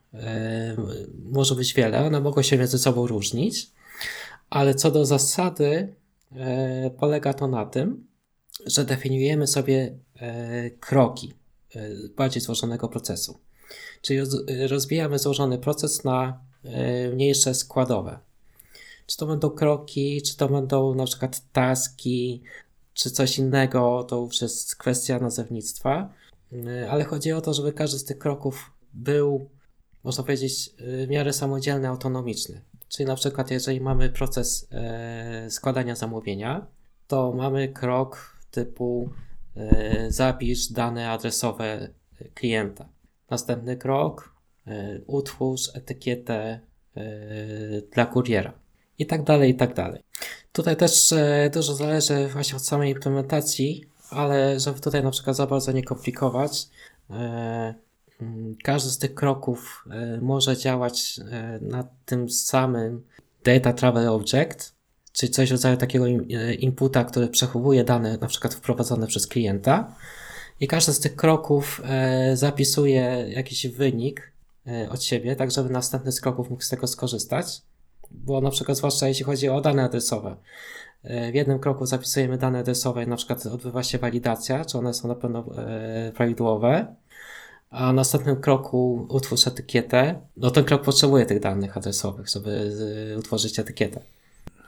może 1.24 1.54
być 1.54 1.74
wiele, 1.74 2.06
one 2.06 2.20
mogą 2.20 2.42
się 2.42 2.58
między 2.58 2.78
sobą 2.78 3.06
różnić, 3.06 3.70
ale 4.50 4.74
co 4.74 4.90
do 4.90 5.04
zasady 5.04 5.94
polega 6.98 7.34
to 7.34 7.48
na 7.48 7.66
tym, 7.66 8.06
że 8.66 8.84
definiujemy 8.84 9.46
sobie 9.46 9.98
kroki 10.80 11.34
bardziej 12.16 12.42
złożonego 12.42 12.88
procesu. 12.88 13.38
Czyli 14.02 14.20
rozbijamy 14.68 15.18
złożony 15.18 15.58
proces 15.58 16.04
na 16.04 16.40
mniejsze 17.12 17.54
składowe. 17.54 18.18
Czy 19.06 19.16
to 19.16 19.26
będą 19.26 19.50
kroki, 19.50 20.22
czy 20.22 20.36
to 20.36 20.48
będą 20.48 20.94
na 20.94 21.04
przykład 21.04 21.42
taski, 21.52 22.42
czy 22.94 23.10
coś 23.10 23.38
innego, 23.38 24.04
to 24.04 24.16
już 24.16 24.42
jest 24.42 24.76
kwestia 24.76 25.18
nazewnictwa. 25.18 26.12
Ale 26.90 27.04
chodzi 27.04 27.32
o 27.32 27.40
to, 27.40 27.54
żeby 27.54 27.72
każdy 27.72 27.98
z 27.98 28.04
tych 28.04 28.18
kroków 28.18 28.70
był, 28.94 29.48
można 30.04 30.24
powiedzieć, 30.24 30.70
w 30.78 31.08
miarę 31.08 31.32
samodzielny, 31.32 31.88
autonomiczny. 31.88 32.60
Czyli 32.88 33.06
na 33.06 33.16
przykład, 33.16 33.50
jeżeli 33.50 33.80
mamy 33.80 34.08
proces 34.08 34.68
e, 34.70 35.50
składania 35.50 35.96
zamówienia, 35.96 36.66
to 37.08 37.32
mamy 37.32 37.68
krok 37.68 38.36
typu 38.50 39.10
e, 39.56 40.12
zapisz 40.12 40.72
dane 40.72 41.10
adresowe 41.10 41.88
klienta. 42.34 42.88
Następny 43.30 43.76
krok, 43.76 44.34
e, 44.66 45.00
utwórz 45.06 45.70
etykietę 45.74 46.60
dla 47.94 48.06
kuriera. 48.06 48.52
I 48.98 49.06
tak 49.06 49.22
dalej, 49.22 49.50
i 49.50 49.54
tak 49.54 49.74
dalej. 49.74 50.02
Tutaj 50.52 50.76
też 50.76 51.14
dużo 51.54 51.74
zależy 51.74 52.28
właśnie 52.28 52.56
od 52.56 52.66
samej 52.66 52.92
implementacji, 52.92 53.84
ale 54.10 54.60
żeby 54.60 54.80
tutaj 54.80 55.02
na 55.02 55.10
przykład 55.10 55.36
za 55.36 55.46
bardzo 55.46 55.72
nie 55.72 55.82
komplikować, 55.82 56.68
każdy 58.62 58.90
z 58.90 58.98
tych 58.98 59.14
kroków 59.14 59.84
e, 59.90 60.20
może 60.20 60.56
działać 60.56 61.20
e, 61.30 61.58
na 61.62 61.84
tym 62.04 62.30
samym 62.30 63.04
Data 63.44 63.72
Travel 63.72 64.08
Object, 64.08 64.74
czyli 65.12 65.32
coś 65.32 65.48
w 65.48 65.52
rodzaju 65.52 65.76
takiego 65.76 66.06
e, 66.06 66.54
inputa, 66.54 67.04
który 67.04 67.28
przechowuje 67.28 67.84
dane 67.84 68.18
na 68.20 68.26
przykład 68.26 68.54
wprowadzone 68.54 69.06
przez 69.06 69.26
klienta 69.26 69.94
i 70.60 70.68
każdy 70.68 70.92
z 70.92 71.00
tych 71.00 71.16
kroków 71.16 71.82
zapisuje 72.34 73.26
jakiś 73.28 73.66
wynik 73.66 74.32
od 74.90 75.02
siebie, 75.02 75.36
tak 75.36 75.50
żeby 75.50 75.70
następny 75.70 76.12
z 76.12 76.20
kroków 76.20 76.50
mógł 76.50 76.62
z 76.62 76.68
tego 76.68 76.86
skorzystać, 76.86 77.62
bo 78.10 78.40
na 78.40 78.50
przykład 78.50 78.78
zwłaszcza 78.78 79.08
jeśli 79.08 79.24
chodzi 79.24 79.48
o 79.48 79.60
dane 79.60 79.84
adresowe, 79.84 80.36
w 81.04 81.34
jednym 81.34 81.58
kroku 81.58 81.86
zapisujemy 81.86 82.38
dane 82.38 82.58
adresowe, 82.58 83.06
na 83.06 83.16
przykład 83.16 83.46
odbywa 83.46 83.82
się 83.82 83.98
walidacja, 83.98 84.64
czy 84.64 84.78
one 84.78 84.94
są 84.94 85.08
na 85.08 85.14
pewno 85.14 85.44
prawidłowe, 86.14 86.94
a 87.70 87.92
w 87.92 87.94
następnym 87.94 88.36
kroku 88.36 89.06
utwórz 89.10 89.46
etykietę, 89.46 90.20
no 90.36 90.50
ten 90.50 90.64
krok 90.64 90.82
potrzebuje 90.82 91.26
tych 91.26 91.40
danych 91.40 91.76
adresowych, 91.76 92.28
żeby 92.28 92.72
utworzyć 93.18 93.58
etykietę. 93.58 94.00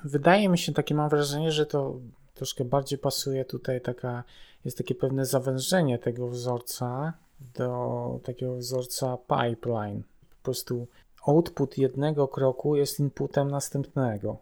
Wydaje 0.04 0.49
mi 0.49 0.59
się, 0.59 0.73
takie 0.73 0.95
mam 0.95 1.09
wrażenie, 1.09 1.52
że 1.52 1.66
to 1.66 1.97
troszkę 2.38 2.64
bardziej 2.64 2.99
pasuje 2.99 3.45
tutaj 3.45 3.80
taka, 3.80 4.25
jest 4.64 4.78
takie 4.78 4.95
pewne 4.95 5.26
zawężenie 5.26 5.99
tego 5.99 6.28
wzorca 6.28 7.12
do 7.54 8.21
takiego 8.25 8.57
wzorca 8.57 9.18
pipeline. 9.18 10.02
Po 10.30 10.45
prostu 10.45 10.87
output 11.26 11.78
jednego 11.78 12.28
kroku 12.28 12.76
jest 12.76 13.00
inputem 13.00 13.50
następnego. 13.50 14.38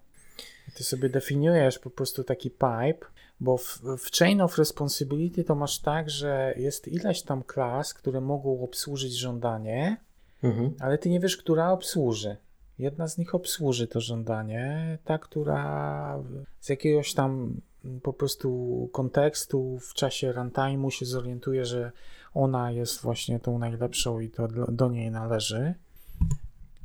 Ty 0.75 0.85
sobie 0.85 1.09
definiujesz 1.09 1.79
po 1.79 1.91
prostu 1.91 2.25
taki 2.25 2.51
pipe, 2.51 3.07
bo 3.41 3.57
w, 3.57 3.81
w, 3.99 4.11
Chain 4.19 4.41
of 4.41 4.59
Responsibility 4.59 5.45
to 5.45 5.55
masz 5.55 5.79
tak, 5.79 6.11
że 6.11 6.55
jest 6.57 6.89
ileś 6.89 7.23
tam 7.23 7.43
klas, 7.43 7.95
które 7.95 8.21
mogą 8.21 8.63
obsłużyć 8.63 9.13
żądanie, 9.13 9.97
mhm. 10.43 10.75
ale 10.81 10.99
ty 10.99 11.11
nie 11.11 11.21
wiesz, 11.21 11.37
która 11.37 11.73
obsłuży. 11.73 12.37
Jedna 12.79 13.09
z 13.09 13.19
nich 13.19 13.35
obsłuży 13.35 13.89
to 13.89 14.01
żądanie, 14.01 14.99
ta, 15.05 15.19
która 15.19 16.23
z 16.61 16.69
jakiegoś 16.69 17.15
tam 17.15 17.61
po 18.03 18.13
prostu 18.13 18.89
kontekstu 18.93 19.79
w 19.79 19.95
czasie 19.95 20.33
runtime'u 20.33 20.91
się 20.91 21.07
zorientuje, 21.07 21.65
że 21.65 21.93
ona 22.35 22.71
jest 22.71 23.01
właśnie 23.01 23.41
tą 23.41 23.59
najlepszą 23.59 24.21
i 24.21 24.31
to 24.31 24.49
do, 24.49 24.91
niej 24.91 25.11
należy. 25.11 25.75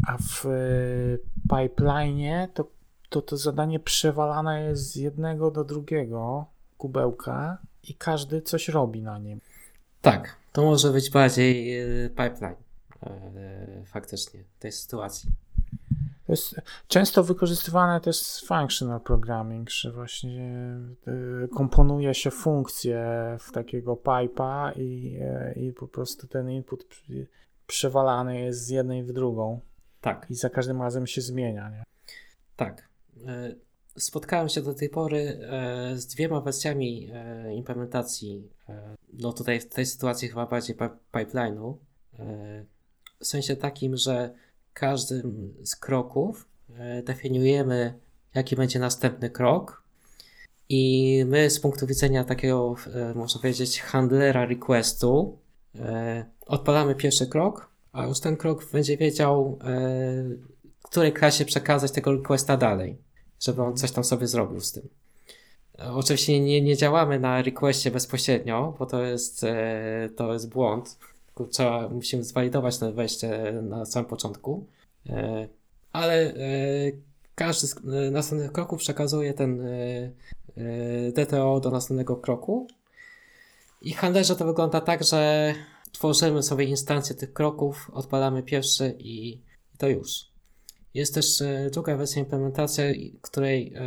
A 0.08 0.18
w 0.18 0.46
pipeline 1.50 2.48
to 2.54 2.68
to 3.12 3.22
to 3.22 3.38
zadanie 3.38 3.80
przewalane 3.80 4.64
jest 4.64 4.92
z 4.92 4.96
jednego 4.96 5.52
do 5.52 5.64
drugiego 5.64 6.46
kubełka 6.78 7.58
i 7.84 7.96
każdy 7.96 8.42
coś 8.42 8.70
robi 8.70 9.02
na 9.02 9.20
nim. 9.20 9.42
Tak, 10.02 10.36
to 10.52 10.62
może 10.62 10.92
być 10.92 11.10
bardziej 11.10 11.80
e, 11.80 12.10
pipeline 12.10 12.56
e, 13.04 13.86
faktycznie 13.86 14.44
w 14.58 14.62
tej 14.62 14.72
sytuacji. 14.72 15.30
Jest 16.32 16.56
często 16.88 17.24
wykorzystywane 17.24 18.02
też 18.02 18.16
z 18.16 18.40
functional 18.40 19.02
programming, 19.02 19.70
że 19.70 19.92
właśnie 19.92 20.56
e, 21.08 21.48
komponuje 21.48 22.14
się 22.14 22.32
funkcje 22.32 23.06
w 23.40 23.52
takiego 23.52 23.96
pipe'a 23.96 24.72
i, 24.76 25.20
i 25.56 25.74
po 25.74 25.88
prostu 25.88 26.28
ten 26.28 26.50
input 26.50 26.86
przewalany 27.68 28.40
jest 28.40 28.66
z 28.66 28.70
jednej 28.70 29.04
w 29.04 29.14
drugą. 29.14 29.60
Tak. 30.02 30.26
I 30.30 30.36
za 30.36 30.50
każdym 30.50 30.82
razem 30.82 31.08
się 31.08 31.22
zmienia, 31.22 31.70
nie? 31.70 31.84
Tak. 32.56 32.90
E, 33.28 33.56
spotkałem 33.98 34.50
się 34.50 34.62
do 34.62 34.74
tej 34.74 34.90
pory 34.90 35.40
e, 35.42 35.98
z 35.98 36.08
dwiema 36.08 36.42
wersjami 36.42 37.10
e, 37.14 37.54
implementacji. 37.54 38.50
No 39.14 39.34
tutaj 39.34 39.60
w 39.60 39.70
tej 39.70 39.86
sytuacji 39.86 40.28
chyba 40.28 40.46
bardziej 40.46 40.76
pipeline'u. 41.14 41.76
W 43.20 43.28
sensie 43.28 43.56
takim, 43.56 43.98
że 43.98 44.34
każdym 44.74 45.54
z 45.64 45.76
kroków 45.76 46.48
definiujemy, 47.04 47.94
jaki 48.36 48.56
będzie 48.56 48.80
następny 48.80 49.30
krok. 49.30 49.84
I 50.70 51.24
my 51.28 51.50
z 51.50 51.60
punktu 51.60 51.88
widzenia 51.88 52.24
takiego, 52.24 52.76
można 53.16 53.42
powiedzieć, 53.42 53.82
handlera 53.82 54.46
requestu, 54.46 55.38
odpalamy 56.46 56.96
pierwszy 56.96 57.28
krok, 57.28 57.70
a 57.92 58.06
już 58.06 58.20
ten 58.20 58.38
krok 58.38 58.72
będzie 58.72 58.98
wiedział, 58.98 59.60
której 60.84 61.14
klasie 61.14 61.46
przekazać 61.46 61.92
tego 61.92 62.12
requesta 62.12 62.58
dalej, 62.58 62.98
żeby 63.40 63.64
on 63.64 63.78
coś 63.78 63.92
tam 63.92 64.04
sobie 64.04 64.28
zrobił 64.28 64.62
z 64.62 64.72
tym. 64.72 64.90
Oczywiście 65.78 66.40
nie, 66.40 66.62
nie 66.62 66.78
działamy 66.78 67.20
na 67.20 67.42
requestie 67.42 67.92
bezpośrednio, 67.92 68.76
bo 68.80 68.86
to 68.86 69.04
jest, 69.04 69.44
e, 69.44 70.10
to 70.16 70.34
jest 70.34 70.50
błąd. 70.50 70.98
Trzeba, 71.46 71.90
musimy 71.90 72.24
zwalidować 72.24 72.78
to 72.78 72.94
wejście 72.94 73.54
na 73.62 73.86
samym 73.86 74.10
początku. 74.10 74.66
E, 75.10 75.48
ale 75.94 76.34
e, 76.34 76.36
każdy 77.36 77.68
z 77.68 77.76
następnych 78.12 78.52
kroków 78.52 78.80
przekazuje 78.80 79.34
ten 79.34 79.68
DTO 81.14 81.60
do 81.60 81.72
następnego 81.72 82.16
kroku. 82.16 82.68
I 83.82 83.94
handlerze 83.94 84.36
to 84.36 84.46
wygląda 84.46 84.82
tak, 84.82 85.04
że 85.04 85.54
tworzymy 85.92 86.44
sobie 86.44 86.66
instancję 86.66 87.16
tych 87.16 87.34
kroków, 87.34 87.92
odpalamy 87.94 88.44
pierwszy 88.44 88.96
i 89.00 89.42
to 89.78 89.90
już. 89.90 90.32
Jest 90.94 91.14
też 91.14 91.42
e, 91.42 91.70
druga 91.74 91.98
wersja 91.98 92.20
implementacji, 92.20 93.20
której 93.22 93.74
e, 93.76 93.82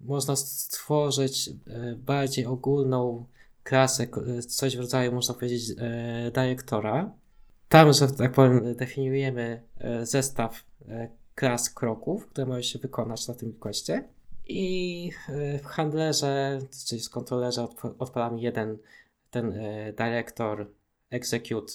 można 0.00 0.36
stworzyć 0.36 1.48
e, 1.48 1.52
bardziej 1.94 2.46
ogólną 2.46 3.24
klasę, 3.70 4.06
coś 4.48 4.76
w 4.76 4.80
rodzaju, 4.80 5.12
można 5.12 5.34
powiedzieć, 5.34 5.74
dyrektora. 6.32 7.12
Tam, 7.68 7.92
że 7.92 8.08
tak 8.08 8.32
powiem, 8.32 8.74
definiujemy 8.74 9.62
zestaw 10.02 10.64
klas 11.34 11.70
kroków, 11.70 12.26
które 12.26 12.46
mają 12.46 12.62
się 12.62 12.78
wykonać 12.78 13.28
na 13.28 13.34
tym 13.34 13.48
requestie. 13.52 14.04
I 14.48 15.12
w 15.62 15.66
handlerze, 15.66 16.58
czyli 16.86 17.02
w 17.02 17.10
kontrolerze 17.10 17.68
odpalamy 17.98 18.40
jeden 18.40 18.78
ten 19.30 19.54
dyrektor 19.96 20.70
execute 21.10 21.72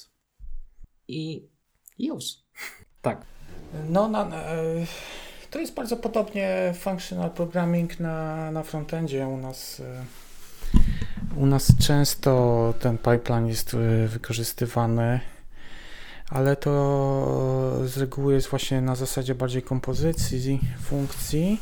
i 1.07 1.47
już. 1.99 2.23
tak. 3.01 3.25
No, 3.89 4.07
na, 4.07 4.27
e, 4.27 4.85
to 5.51 5.59
jest 5.59 5.73
bardzo 5.73 5.97
podobnie 5.97 6.73
functional 6.79 7.31
programming 7.31 7.99
na, 7.99 8.51
na 8.51 8.63
frontendzie. 8.63 9.27
U 9.27 9.37
nas, 9.37 9.79
e, 9.79 10.05
u 11.35 11.45
nas 11.45 11.71
często 11.79 12.73
ten 12.79 12.97
pipeline 12.97 13.47
jest 13.47 13.73
e, 13.73 14.07
wykorzystywany, 14.07 15.19
ale 16.29 16.55
to 16.55 17.81
z 17.85 17.97
reguły 17.97 18.33
jest 18.33 18.47
właśnie 18.47 18.81
na 18.81 18.95
zasadzie 18.95 19.35
bardziej 19.35 19.61
kompozycji 19.61 20.59
funkcji. 20.83 21.59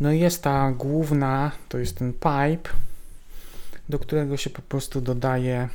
No 0.00 0.12
i 0.12 0.20
jest 0.20 0.42
ta 0.42 0.72
główna, 0.72 1.52
to 1.68 1.78
jest 1.78 1.96
ten 1.96 2.12
pipe, 2.12 2.70
do 3.88 3.98
którego 3.98 4.36
się 4.36 4.50
po 4.50 4.62
prostu 4.62 5.00
dodaje 5.00 5.68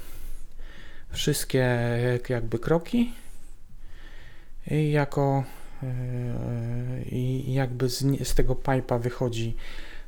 wszystkie 1.09 1.79
jakby 2.29 2.59
kroki 2.59 3.13
i 4.71 4.91
jako 4.91 5.43
e, 5.83 5.87
i 7.11 7.53
jakby 7.53 7.89
z, 7.89 8.27
z 8.27 8.35
tego 8.35 8.55
pipa 8.55 8.99
wychodzi 8.99 9.55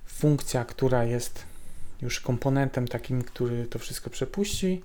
funkcja, 0.06 0.66
która 0.66 1.04
jest 1.04 1.49
już 2.02 2.20
komponentem 2.20 2.88
takim, 2.88 3.22
który 3.24 3.66
to 3.68 3.80
wszystko 3.80 4.10
przepuści 4.10 4.82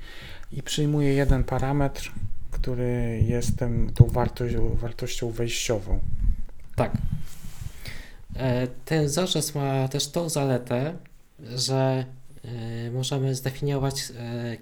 i 0.53 0.63
przyjmuje 0.63 1.15
jeden 1.15 1.45
parametr, 1.45 2.13
który 2.51 3.23
jest 3.29 3.53
tą 3.95 4.07
wartością, 4.07 4.75
wartością 4.75 5.31
wejściową. 5.31 5.99
Tak. 6.77 6.93
E, 8.37 8.67
ten 8.85 9.07
wzorzec 9.07 9.55
ma 9.55 9.89
też 9.89 10.09
tą 10.09 10.29
zaletę, 10.29 10.95
że 11.55 12.05
e, 12.45 12.91
możemy 12.91 13.35
zdefiniować 13.35 14.13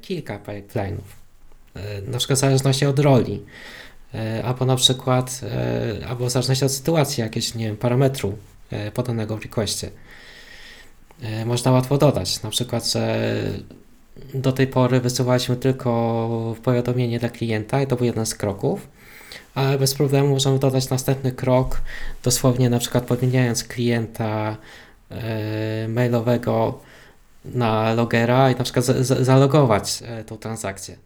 kilka 0.01 0.39
pipeline'ów. 0.39 1.23
na 2.07 2.19
przykład 2.19 2.39
w 2.39 2.41
zależności 2.41 2.87
od 2.87 2.99
roli, 2.99 3.43
albo 4.45 4.65
na 4.65 4.77
przykład, 4.77 5.41
albo 6.09 6.27
w 6.27 6.31
zależności 6.31 6.65
od 6.65 6.73
sytuacji, 6.73 7.21
jakiegoś, 7.21 7.55
nie 7.55 7.67
wiem, 7.67 7.77
parametru 7.77 8.39
podanego 8.95 9.37
w 9.37 9.43
requestie. 9.43 9.91
Można 11.47 11.71
łatwo 11.71 11.99
dodać, 11.99 12.43
na 12.43 12.51
przykład, 12.51 12.93
że 12.93 13.33
do 14.35 14.53
tej 14.53 14.67
pory 14.67 15.01
wysyłaliśmy 15.01 15.57
tylko 15.57 16.57
powiadomienie 16.63 17.19
dla 17.19 17.29
klienta 17.29 17.83
i 17.83 17.87
to 17.87 17.97
był 17.97 18.07
jeden 18.07 18.27
z 18.27 18.35
kroków, 18.35 18.89
ale 19.55 19.79
bez 19.79 19.95
problemu 19.95 20.29
możemy 20.29 20.59
dodać 20.59 20.91
następny 20.91 21.33
krok, 21.33 21.83
dosłownie 22.23 22.71
na 22.71 22.79
przykład 22.79 23.05
podmieniając 23.05 23.65
klienta 23.65 24.57
e, 25.11 25.89
mailowego 25.89 26.81
na 27.45 27.95
logera 27.95 28.51
i 28.51 28.57
na 28.57 28.65
przykład 28.65 28.85
zalogować 29.21 30.03
e, 30.07 30.25
tą 30.25 30.37
transakcję, 30.37 30.97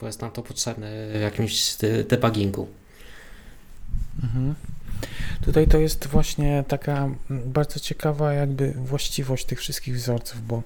bo 0.00 0.06
jest 0.06 0.20
nam 0.20 0.30
to 0.30 0.42
potrzebne 0.42 0.90
w 1.18 1.20
jakimś 1.20 1.76
debuggingu. 2.08 2.68
Mhm. 4.22 4.54
Tutaj 5.44 5.66
to 5.66 5.78
jest 5.78 6.06
właśnie 6.06 6.64
taka 6.68 7.08
bardzo 7.28 7.80
ciekawa 7.80 8.32
jakby 8.32 8.72
właściwość 8.72 9.44
tych 9.44 9.58
wszystkich 9.58 9.96
wzorców, 9.96 10.46
bo 10.46 10.62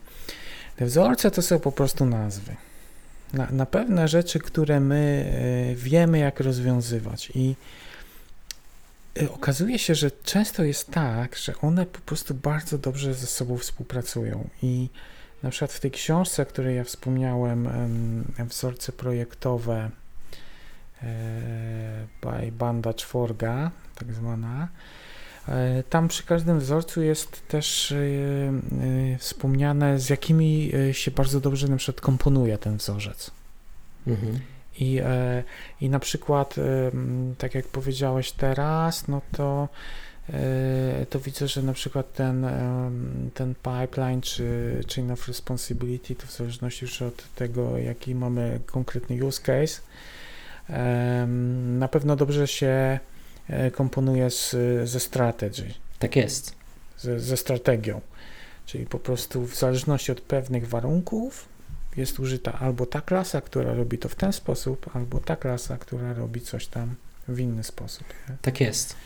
te 0.77 0.87
wzorce 0.87 1.31
to 1.31 1.43
są 1.43 1.59
po 1.59 1.73
prostu 1.73 2.07
nazwy. 2.07 2.57
Na, 3.33 3.49
na 3.51 3.67
pewne 3.67 4.09
rzeczy, 4.09 4.39
które 4.39 4.81
my 4.81 5.33
e, 5.73 5.75
wiemy, 5.75 6.19
jak 6.19 6.41
rozwiązywać. 6.41 7.33
I 7.35 7.55
e, 9.23 9.31
okazuje 9.31 9.79
się, 9.79 9.95
że 9.95 10.11
często 10.11 10.65
jest 10.65 10.91
tak, 10.91 11.37
że 11.37 11.53
one 11.63 11.87
po 11.87 11.99
prostu 11.99 12.35
bardzo 12.35 12.79
dobrze 12.79 13.15
ze 13.15 13.27
sobą 13.27 13.59
współpracują. 13.59 14.49
I 14.63 14.89
na 15.43 15.51
przykład 15.51 15.73
w 15.73 15.81
tej 15.81 15.91
książce, 15.91 16.43
o 16.43 16.47
której 16.47 16.77
ja 16.77 16.85
wspomniałem, 16.85 17.69
wzorce 18.49 18.93
projektowe 18.93 19.91
e, 21.03 21.07
by 22.23 22.53
Banda 22.53 22.95
Czworga, 22.95 23.71
tak 23.99 24.15
zwana, 24.15 24.69
E, 25.49 25.83
tam 25.91 26.09
przy 26.09 26.23
każdym 26.23 26.61
wzorcu 26.61 27.03
jest 27.03 27.49
też 27.49 27.93
e, 27.93 27.97
e, 27.97 29.19
wspomniane, 29.19 29.99
z 29.99 30.09
jakimi 30.09 30.73
się 30.93 31.11
bardzo 31.11 31.41
dobrze 31.41 31.69
na 31.69 31.77
przykład 31.77 32.01
komponuje 32.01 32.59
ten 32.59 32.77
wzorzec. 32.77 33.31
Mhm. 34.07 34.41
I, 34.81 35.01
I 35.81 35.91
na 35.91 35.99
przykład, 35.99 36.55
tak 37.39 37.55
jak 37.55 37.67
powiedziałeś 37.67 38.33
teraz, 38.33 39.09
no 39.09 39.21
to, 39.33 39.69
to 41.11 41.21
widzę, 41.21 41.49
że 41.49 41.63
na 41.63 41.73
przykład 41.73 42.13
ten, 42.13 42.47
ten 43.35 43.55
pipeline 43.55 44.21
czy 44.21 44.81
chain 44.95 45.11
of 45.11 45.29
responsibility, 45.29 46.15
to 46.15 46.27
w 46.27 46.33
zależności 46.33 46.85
już 46.85 47.03
od 47.03 47.35
tego, 47.35 47.79
jaki 47.79 48.15
mamy 48.15 48.61
konkretny 48.67 49.25
use 49.25 49.43
case, 49.43 49.81
na 51.79 51.89
pewno 51.89 52.17
dobrze 52.17 52.49
się 52.49 52.99
komponuje 53.73 54.31
z, 54.31 54.57
ze 54.85 55.01
strategy. 55.01 55.75
Tak 55.99 56.17
jest. 56.17 56.55
Ze, 56.99 57.21
ze 57.21 57.37
strategią. 57.37 58.01
Czyli 58.67 58.87
po 58.87 58.99
prostu 58.99 59.47
w 59.47 59.57
zależności 59.57 60.13
od 60.13 60.21
pewnych 60.21 60.69
warunków 60.69 61.49
jest 61.97 62.21
użyta 62.21 62.53
albo 62.53 62.87
ta 62.87 63.01
klasa, 63.01 63.41
która 63.41 63.75
robi 63.75 63.99
to 63.99 64.09
w 64.09 64.15
ten 64.15 64.33
sposób, 64.33 64.91
albo 64.97 65.21
ta 65.21 65.37
klasa, 65.37 65.79
która 65.79 66.13
robi 66.13 66.41
coś 66.41 66.67
tam 66.67 66.95
w 67.29 67.41
inny 67.41 67.65
sposób. 67.65 68.05
Nie? 68.29 68.37
Tak 68.43 68.61
jest. 68.61 68.97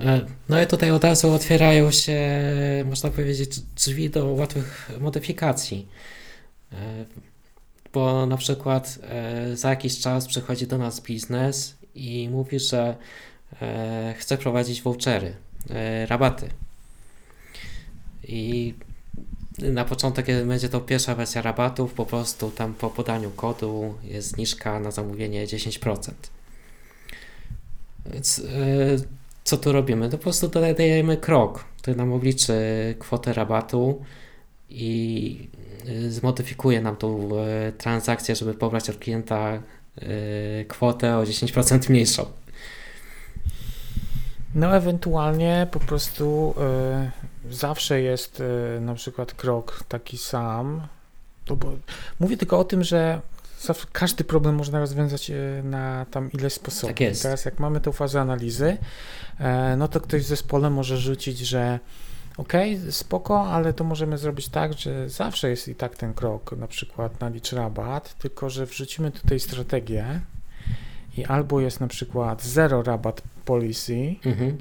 E, 0.00 0.20
no 0.48 0.62
i 0.62 0.66
tutaj 0.66 0.90
od 0.90 1.04
razu 1.04 1.32
otwierają 1.32 1.90
się, 1.90 2.20
można 2.84 3.10
powiedzieć, 3.10 3.60
drzwi 3.60 4.10
do 4.10 4.26
łatwych 4.26 4.90
modyfikacji. 5.00 5.88
E, 6.72 6.76
bo 7.92 8.26
na 8.26 8.36
przykład 8.36 8.98
za 9.54 9.70
jakiś 9.70 10.00
czas 10.00 10.26
przychodzi 10.26 10.66
do 10.66 10.78
nas 10.78 11.00
biznes 11.00 11.74
i 11.94 12.28
mówi, 12.28 12.58
że 12.60 12.96
e, 13.62 14.14
chce 14.18 14.38
prowadzić 14.38 14.82
vouchery, 14.82 15.34
e, 15.70 16.06
rabaty. 16.06 16.48
I 18.24 18.74
na 19.58 19.84
początek, 19.84 20.26
kiedy 20.26 20.44
będzie 20.44 20.68
to 20.68 20.80
pierwsza 20.80 21.14
wersja 21.14 21.42
rabatów, 21.42 21.92
po 21.92 22.06
prostu 22.06 22.50
tam 22.50 22.74
po 22.74 22.90
podaniu 22.90 23.30
kodu 23.30 23.94
jest 24.04 24.28
zniżka 24.28 24.80
na 24.80 24.90
zamówienie 24.90 25.46
10%. 25.46 26.12
Więc 28.06 28.38
e, 28.38 28.42
co 29.44 29.56
tu 29.56 29.72
robimy? 29.72 30.10
To 30.10 30.16
po 30.18 30.22
prostu 30.22 30.48
dodajemy 30.48 31.16
krok, 31.16 31.64
który 31.78 31.96
nam 31.96 32.12
obliczy 32.12 32.54
kwotę 32.98 33.32
rabatu 33.32 34.04
i 34.70 35.48
e, 35.88 36.10
zmodyfikuje 36.10 36.80
nam 36.80 36.96
tą 36.96 37.30
e, 37.36 37.72
transakcję, 37.72 38.36
żeby 38.36 38.54
pobrać 38.54 38.90
od 38.90 38.98
klienta 38.98 39.62
kwotę 40.68 41.18
o 41.18 41.22
10% 41.22 41.90
mniejszą. 41.90 42.26
No, 44.54 44.76
ewentualnie 44.76 45.66
po 45.70 45.80
prostu 45.80 46.54
y, 47.48 47.54
zawsze 47.54 48.00
jest 48.00 48.40
y, 48.40 48.80
na 48.80 48.94
przykład 48.94 49.34
krok 49.34 49.84
taki 49.88 50.18
sam. 50.18 50.86
To 51.44 51.56
bo, 51.56 51.72
mówię 52.20 52.36
tylko 52.36 52.58
o 52.58 52.64
tym, 52.64 52.84
że 52.84 53.20
zawsze, 53.60 53.86
każdy 53.92 54.24
problem 54.24 54.54
można 54.54 54.80
rozwiązać 54.80 55.30
y, 55.30 55.62
na 55.64 56.06
tam 56.10 56.32
ileś 56.32 56.52
sposobów. 56.52 56.90
Tak 56.90 57.00
jest. 57.00 57.22
teraz, 57.22 57.44
jak 57.44 57.58
mamy 57.58 57.80
tę 57.80 57.92
fazę 57.92 58.20
analizy, 58.20 58.76
y, 59.40 59.76
no 59.76 59.88
to 59.88 60.00
ktoś 60.00 60.22
w 60.22 60.26
zespole 60.26 60.70
może 60.70 60.98
rzucić, 60.98 61.38
że 61.38 61.78
ok, 62.36 62.52
spoko, 62.90 63.46
ale 63.46 63.72
to 63.72 63.84
możemy 63.84 64.18
zrobić 64.18 64.48
tak, 64.48 64.72
że 64.72 65.08
zawsze 65.08 65.50
jest 65.50 65.68
i 65.68 65.74
tak 65.74 65.96
ten 65.96 66.14
krok, 66.14 66.52
na 66.58 66.66
przykład 66.66 67.20
na 67.20 67.28
licz 67.28 67.52
rabat, 67.52 68.18
tylko 68.18 68.50
że 68.50 68.66
wrzucimy 68.66 69.10
tutaj 69.10 69.40
strategię 69.40 70.20
i 71.16 71.24
albo 71.24 71.60
jest 71.60 71.80
na 71.80 71.88
przykład 71.88 72.42
zero 72.42 72.82
rabat 72.82 73.22
policy, 73.44 74.14
mhm. 74.24 74.58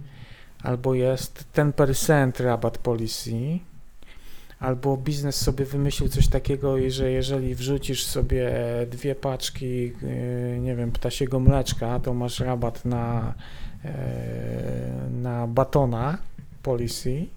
albo 0.64 0.94
jest 0.94 1.46
10% 1.56 2.44
rabat 2.44 2.78
policy, 2.78 3.60
albo 4.60 4.98
biznes 4.98 5.36
sobie 5.36 5.66
wymyślił 5.66 6.10
coś 6.10 6.28
takiego, 6.28 6.76
że 6.90 7.12
jeżeli 7.12 7.56
wrzucisz 7.56 8.06
sobie 8.06 8.52
dwie 8.90 9.16
paczki, 9.16 9.84
yy, 9.84 10.60
nie 10.62 10.76
wiem, 10.76 10.92
ptasiego 10.92 11.40
mleczka, 11.40 12.00
to 12.00 12.14
masz 12.14 12.40
rabat 12.40 12.86
na, 12.86 13.34
yy, 13.84 13.92
na 15.12 15.48
batona 15.48 16.18
policy 16.64 17.28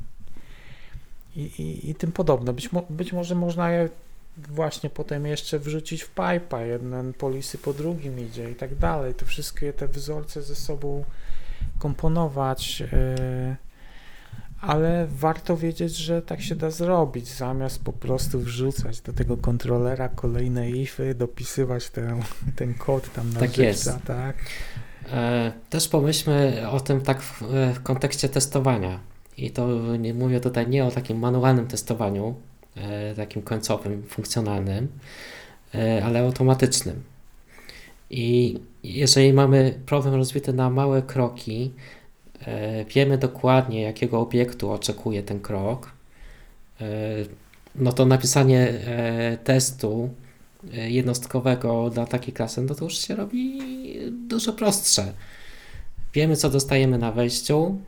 i, 1.36 1.40
i, 1.40 1.90
i 1.90 1.94
tym 1.94 2.12
podobne. 2.12 2.52
Być, 2.52 2.72
mo, 2.72 2.86
być 2.90 3.12
może 3.12 3.34
można 3.34 3.70
je 3.70 3.88
właśnie 4.36 4.90
potem 4.90 5.26
jeszcze 5.26 5.58
wrzucić 5.58 6.02
w 6.02 6.08
pipa, 6.08 6.62
jeden 6.62 7.12
polisy 7.12 7.58
po 7.58 7.72
drugim 7.72 8.20
idzie 8.20 8.50
i 8.50 8.54
tak 8.54 8.74
dalej. 8.74 9.14
To 9.14 9.26
wszystkie 9.26 9.72
te 9.72 9.88
wzorce 9.88 10.42
ze 10.42 10.54
sobą 10.54 11.04
komponować, 11.78 12.80
yy, 12.80 13.56
ale 14.60 15.06
warto 15.06 15.56
wiedzieć, 15.56 15.96
że 15.96 16.22
tak 16.22 16.42
się 16.42 16.54
da 16.54 16.70
zrobić, 16.70 17.28
zamiast 17.28 17.84
po 17.84 17.92
prostu 17.92 18.40
wrzucać 18.40 19.00
do 19.00 19.12
tego 19.12 19.36
kontrolera 19.36 20.08
kolejne 20.08 20.70
ify, 20.70 21.14
dopisywać 21.14 21.90
ten, 21.90 22.22
ten 22.56 22.74
kod 22.74 23.12
tam 23.12 23.32
na 23.32 23.40
tak 23.40 23.50
życia, 23.50 23.62
jest. 23.62 23.90
tak? 24.06 24.36
E, 25.12 25.52
też 25.70 25.88
pomyślmy 25.88 26.68
o 26.70 26.80
tym 26.80 27.00
tak 27.00 27.22
w, 27.22 27.42
w 27.74 27.82
kontekście 27.82 28.28
testowania 28.28 29.13
i 29.38 29.50
to 29.50 29.96
nie 29.96 30.14
mówię 30.14 30.40
tutaj 30.40 30.68
nie 30.68 30.84
o 30.84 30.90
takim 30.90 31.18
manualnym 31.18 31.66
testowaniu, 31.66 32.34
e, 32.76 33.14
takim 33.14 33.42
końcowym, 33.42 34.02
funkcjonalnym, 34.02 34.88
e, 35.74 36.04
ale 36.04 36.20
automatycznym. 36.20 37.02
I 38.10 38.58
jeżeli 38.82 39.32
mamy 39.32 39.78
problem 39.86 40.14
rozbity 40.14 40.52
na 40.52 40.70
małe 40.70 41.02
kroki, 41.02 41.72
e, 42.46 42.84
wiemy 42.84 43.18
dokładnie, 43.18 43.82
jakiego 43.82 44.20
obiektu 44.20 44.70
oczekuje 44.70 45.22
ten 45.22 45.40
krok, 45.40 45.94
no 47.74 47.92
to 47.92 48.06
napisanie 48.06 48.72
testu 49.44 50.10
jednostkowego 50.72 51.90
dla 51.90 52.06
takiej 52.06 52.34
klasy, 52.34 52.62
no 52.62 52.74
to 52.74 52.84
już 52.84 52.98
się 52.98 53.16
robi 53.16 53.60
dużo 54.10 54.52
prostsze. 54.52 55.12
Wiemy, 56.14 56.36
co 56.36 56.50
dostajemy 56.50 56.98
na 56.98 57.12
wejściu, 57.12 57.78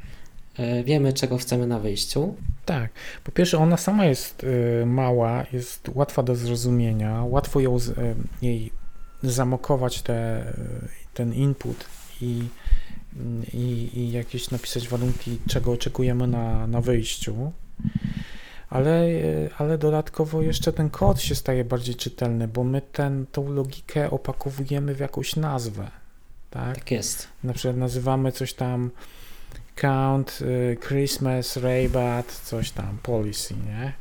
wiemy, 0.84 1.12
czego 1.12 1.38
chcemy 1.38 1.66
na 1.66 1.78
wyjściu. 1.78 2.34
Tak. 2.64 2.90
Po 3.24 3.32
pierwsze, 3.32 3.58
ona 3.58 3.76
sama 3.76 4.04
jest 4.04 4.44
e, 4.82 4.86
mała, 4.86 5.44
jest 5.52 5.90
łatwa 5.94 6.22
do 6.22 6.36
zrozumienia, 6.36 7.24
łatwo 7.24 7.60
ją, 7.60 7.76
e, 7.76 7.78
jej 8.42 8.72
zamokować 9.22 10.02
te, 10.02 10.44
ten 11.14 11.34
input 11.34 11.84
i, 12.20 12.42
i, 13.54 13.90
i 13.94 14.12
jakieś 14.12 14.50
napisać 14.50 14.88
warunki, 14.88 15.38
czego 15.48 15.72
oczekujemy 15.72 16.26
na, 16.26 16.66
na 16.66 16.80
wyjściu. 16.80 17.52
Ale, 18.70 19.08
ale 19.58 19.78
dodatkowo 19.78 20.42
jeszcze 20.42 20.72
ten 20.72 20.90
kod 20.90 21.20
się 21.20 21.34
staje 21.34 21.64
bardziej 21.64 21.94
czytelny, 21.94 22.48
bo 22.48 22.64
my 22.64 22.82
ten, 22.92 23.26
tą 23.32 23.52
logikę 23.52 24.10
opakowujemy 24.10 24.94
w 24.94 25.00
jakąś 25.00 25.36
nazwę. 25.36 25.90
Tak, 26.50 26.76
tak 26.76 26.90
jest. 26.90 27.28
Na 27.44 27.52
przykład 27.52 27.76
nazywamy 27.76 28.32
coś 28.32 28.54
tam 28.54 28.90
count, 29.76 30.38
y, 30.42 30.76
Christmas, 30.80 31.56
Rabat, 31.56 32.40
coś 32.44 32.70
tam, 32.70 32.98
policy, 33.02 33.54
nie? 33.54 33.92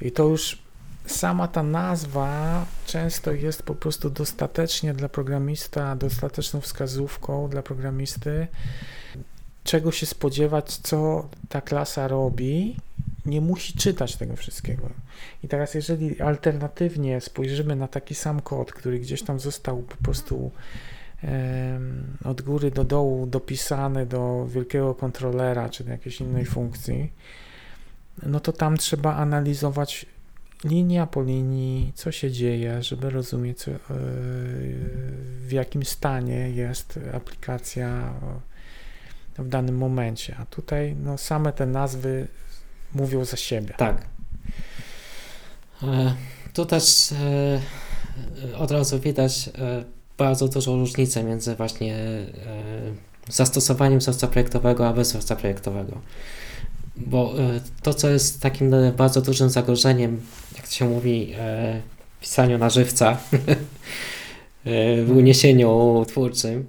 I 0.00 0.12
to 0.12 0.24
już 0.24 0.58
sama 1.06 1.48
ta 1.48 1.62
nazwa 1.62 2.66
często 2.86 3.32
jest 3.32 3.62
po 3.62 3.74
prostu 3.74 4.10
dostatecznie 4.10 4.94
dla 4.94 5.08
programista, 5.08 5.96
dostateczną 5.96 6.60
wskazówką 6.60 7.48
dla 7.48 7.62
programisty, 7.62 8.46
czego 9.64 9.92
się 9.92 10.06
spodziewać, 10.06 10.76
co 10.76 11.28
ta 11.48 11.60
klasa 11.60 12.08
robi. 12.08 12.76
Nie 13.26 13.40
musi 13.40 13.72
czytać 13.72 14.16
tego 14.16 14.36
wszystkiego. 14.36 14.90
I 15.44 15.48
teraz, 15.48 15.74
jeżeli 15.74 16.20
alternatywnie 16.20 17.20
spojrzymy 17.20 17.76
na 17.76 17.88
taki 17.88 18.14
sam 18.14 18.40
kod, 18.40 18.72
który 18.72 18.98
gdzieś 18.98 19.22
tam 19.22 19.40
został 19.40 19.82
po 19.82 19.96
prostu 19.96 20.50
od 22.24 22.42
góry 22.42 22.70
do 22.70 22.84
dołu 22.84 23.26
dopisany 23.26 24.06
do 24.06 24.46
wielkiego 24.46 24.94
kontrolera 24.94 25.68
czy 25.68 25.84
do 25.84 25.90
jakiejś 25.90 26.20
innej 26.20 26.44
funkcji, 26.44 27.12
no 28.22 28.40
to 28.40 28.52
tam 28.52 28.76
trzeba 28.76 29.16
analizować 29.16 30.06
linia 30.64 31.06
po 31.06 31.22
linii, 31.22 31.92
co 31.94 32.12
się 32.12 32.30
dzieje, 32.30 32.82
żeby 32.82 33.10
rozumieć, 33.10 33.58
co, 33.58 33.70
e, 33.70 33.76
w 35.46 35.48
jakim 35.50 35.84
stanie 35.84 36.50
jest 36.50 37.00
aplikacja 37.14 38.14
w 39.38 39.48
danym 39.48 39.76
momencie. 39.76 40.36
A 40.40 40.46
tutaj 40.46 40.96
no, 41.04 41.18
same 41.18 41.52
te 41.52 41.66
nazwy 41.66 42.28
mówią 42.94 43.24
za 43.24 43.36
siebie. 43.36 43.74
Tak. 43.76 44.06
E, 45.82 46.14
tu 46.52 46.66
też 46.66 47.12
e, 47.12 48.56
od 48.56 48.70
razu 48.70 49.00
widać 49.00 49.50
bardzo 50.18 50.48
dużą 50.48 50.78
różnicę 50.78 51.24
między 51.24 51.54
właśnie 51.56 51.96
zastosowaniem 53.28 53.98
wzorca 53.98 54.26
projektowego 54.26 54.88
a 54.88 54.92
bez 54.92 55.08
wzorca 55.08 55.36
projektowego. 55.36 56.00
Bo 56.96 57.34
to, 57.82 57.94
co 57.94 58.08
jest 58.08 58.40
takim 58.40 58.74
bardzo 58.96 59.20
dużym 59.20 59.50
zagrożeniem 59.50 60.20
jak 60.58 60.66
się 60.66 60.88
mówi, 60.88 61.32
e, 61.38 61.80
pisaniu 62.20 62.58
na 62.58 62.70
żywca 62.70 63.10
e, 64.64 65.04
w 65.04 65.10
uniesieniu 65.16 66.04
twórczym, 66.08 66.66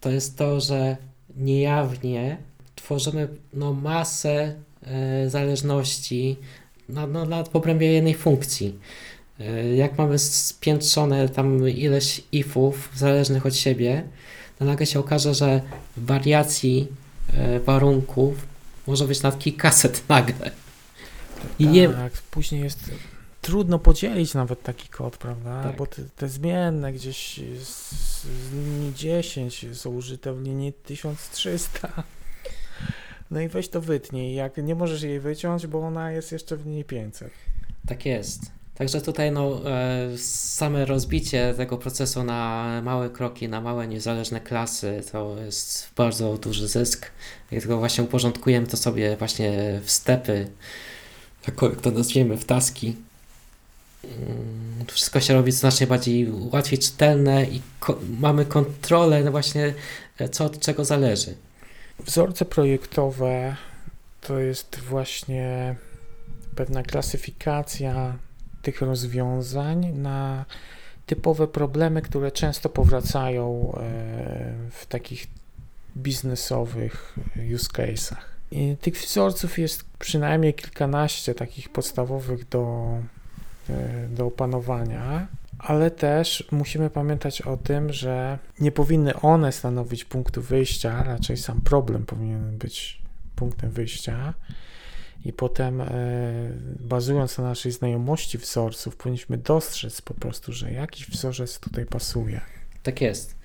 to 0.00 0.10
jest 0.10 0.38
to, 0.38 0.60
że 0.60 0.96
niejawnie 1.36 2.36
tworzymy 2.74 3.28
no, 3.54 3.72
masę 3.72 4.54
e, 4.82 5.30
zależności 5.30 6.36
na, 6.88 7.06
no, 7.06 7.24
na 7.24 7.44
obrębie 7.52 7.92
jednej 7.92 8.14
funkcji. 8.14 8.78
E, 9.40 9.76
jak 9.76 9.98
mamy 9.98 10.18
spiętrzone 10.18 11.28
tam 11.28 11.68
ileś 11.68 12.22
ifów 12.32 12.90
zależnych 12.96 13.46
od 13.46 13.56
siebie, 13.56 14.02
to 14.58 14.64
nagle 14.64 14.86
się 14.86 15.00
okaże, 15.00 15.34
że 15.34 15.60
wariacji 15.96 16.88
e, 17.32 17.60
warunków 17.60 18.46
może 18.86 19.04
być 19.04 19.22
nawet 19.22 19.40
kilkaset 19.40 20.02
nagle. 20.08 20.50
I 21.58 21.64
tak, 21.64 21.72
nie... 21.72 21.90
później 22.30 22.62
jest 22.62 22.90
trudno 23.40 23.78
podzielić 23.78 24.34
nawet 24.34 24.62
taki 24.62 24.88
kod, 24.88 25.16
prawda? 25.16 25.62
Tak. 25.62 25.76
Bo 25.76 25.86
te, 25.86 26.02
te, 26.16 26.28
zmienne 26.28 26.92
gdzieś 26.92 27.40
z, 27.64 27.90
z 28.22 28.52
linii 28.52 28.94
10 28.94 29.66
są 29.72 29.90
użyte 29.90 30.32
w 30.32 30.42
linii 30.42 30.72
1300. 30.72 32.02
No 33.30 33.40
i 33.40 33.48
weź 33.48 33.68
to 33.68 33.80
wytnij. 33.80 34.34
Jak 34.34 34.56
nie 34.56 34.74
możesz 34.74 35.02
jej 35.02 35.20
wyciąć, 35.20 35.66
bo 35.66 35.86
ona 35.86 36.12
jest 36.12 36.32
jeszcze 36.32 36.56
w 36.56 36.66
linii 36.66 36.84
500. 36.84 37.30
Tak 37.86 38.06
jest. 38.06 38.59
Także 38.80 39.00
tutaj 39.00 39.32
no, 39.32 39.70
e, 39.70 40.18
same 40.18 40.84
rozbicie 40.84 41.54
tego 41.56 41.78
procesu 41.78 42.24
na 42.24 42.80
małe 42.84 43.10
kroki, 43.10 43.48
na 43.48 43.60
małe 43.60 43.88
niezależne 43.88 44.40
klasy 44.40 45.02
to 45.12 45.36
jest 45.44 45.90
bardzo 45.96 46.36
duży 46.36 46.68
zysk. 46.68 47.06
Jak 47.50 47.60
tylko 47.60 47.78
właśnie 47.78 48.04
uporządkujemy 48.04 48.66
to 48.66 48.76
sobie 48.76 49.16
właśnie 49.16 49.80
w 49.84 49.90
stepy, 49.90 50.50
jakkolwiek 51.46 51.80
to 51.80 51.90
nazwiemy, 51.90 52.36
w 52.36 52.44
taski, 52.44 52.96
Mm, 54.04 54.86
wszystko 54.86 55.20
się 55.20 55.34
robi 55.34 55.52
znacznie 55.52 55.86
bardziej 55.86 56.28
łatwiej 56.52 56.78
czytelne 56.78 57.44
i 57.44 57.60
ko 57.80 57.98
mamy 58.20 58.44
kontrolę 58.44 59.30
właśnie, 59.30 59.74
e, 60.18 60.28
co 60.28 60.44
od 60.44 60.58
czego 60.60 60.84
zależy. 60.84 61.34
Wzorce 61.98 62.44
projektowe 62.44 63.56
to 64.20 64.38
jest 64.38 64.80
właśnie 64.80 65.76
pewna 66.56 66.82
klasyfikacja 66.82 68.18
tych 68.62 68.80
rozwiązań 68.82 69.86
na 69.86 70.44
typowe 71.06 71.48
problemy, 71.48 72.02
które 72.02 72.32
często 72.32 72.68
powracają 72.68 73.72
e, 73.76 73.80
w 74.70 74.86
takich 74.86 75.26
biznesowych 75.96 77.18
use 77.54 77.68
case'ach. 77.68 78.22
I 78.50 78.76
tych 78.80 78.94
wzorców 78.94 79.58
jest 79.58 79.84
przynajmniej 79.98 80.54
kilkanaście 80.54 81.34
takich 81.34 81.68
podstawowych 81.68 82.48
do 82.48 82.94
E, 83.70 84.08
do 84.08 84.26
opanowania, 84.26 85.26
ale 85.58 85.90
też 85.90 86.44
musimy 86.50 86.90
pamiętać 86.90 87.42
o 87.42 87.56
tym, 87.56 87.92
że 87.92 88.38
nie 88.60 88.72
powinny 88.72 89.14
one 89.20 89.52
stanowić 89.52 90.04
punktu 90.04 90.42
wyjścia, 90.42 91.02
raczej 91.02 91.36
sam 91.36 91.60
problem 91.60 92.06
powinien 92.06 92.58
być 92.58 93.02
punktem 93.36 93.70
wyjścia. 93.70 94.34
I 95.24 95.32
potem, 95.32 95.80
e, 95.80 95.86
bazując 96.80 97.38
na 97.38 97.44
naszej 97.44 97.72
znajomości 97.72 98.38
wzorców, 98.38 98.96
powinniśmy 98.96 99.38
dostrzec 99.38 100.00
po 100.02 100.14
prostu, 100.14 100.52
że 100.52 100.72
jakiś 100.72 101.10
wzorzec 101.10 101.58
tutaj 101.58 101.86
pasuje. 101.86 102.40
Tak 102.82 103.00
jest. 103.00 103.36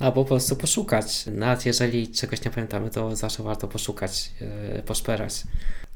No, 0.00 0.12
po 0.12 0.24
prostu 0.24 0.56
poszukać. 0.56 1.26
Nawet 1.26 1.66
jeżeli 1.66 2.08
czegoś 2.08 2.44
nie 2.44 2.50
pamiętamy, 2.50 2.90
to 2.90 3.16
zawsze 3.16 3.42
warto 3.42 3.68
poszukać, 3.68 4.32
yy, 4.74 4.82
poszperać. 4.82 5.42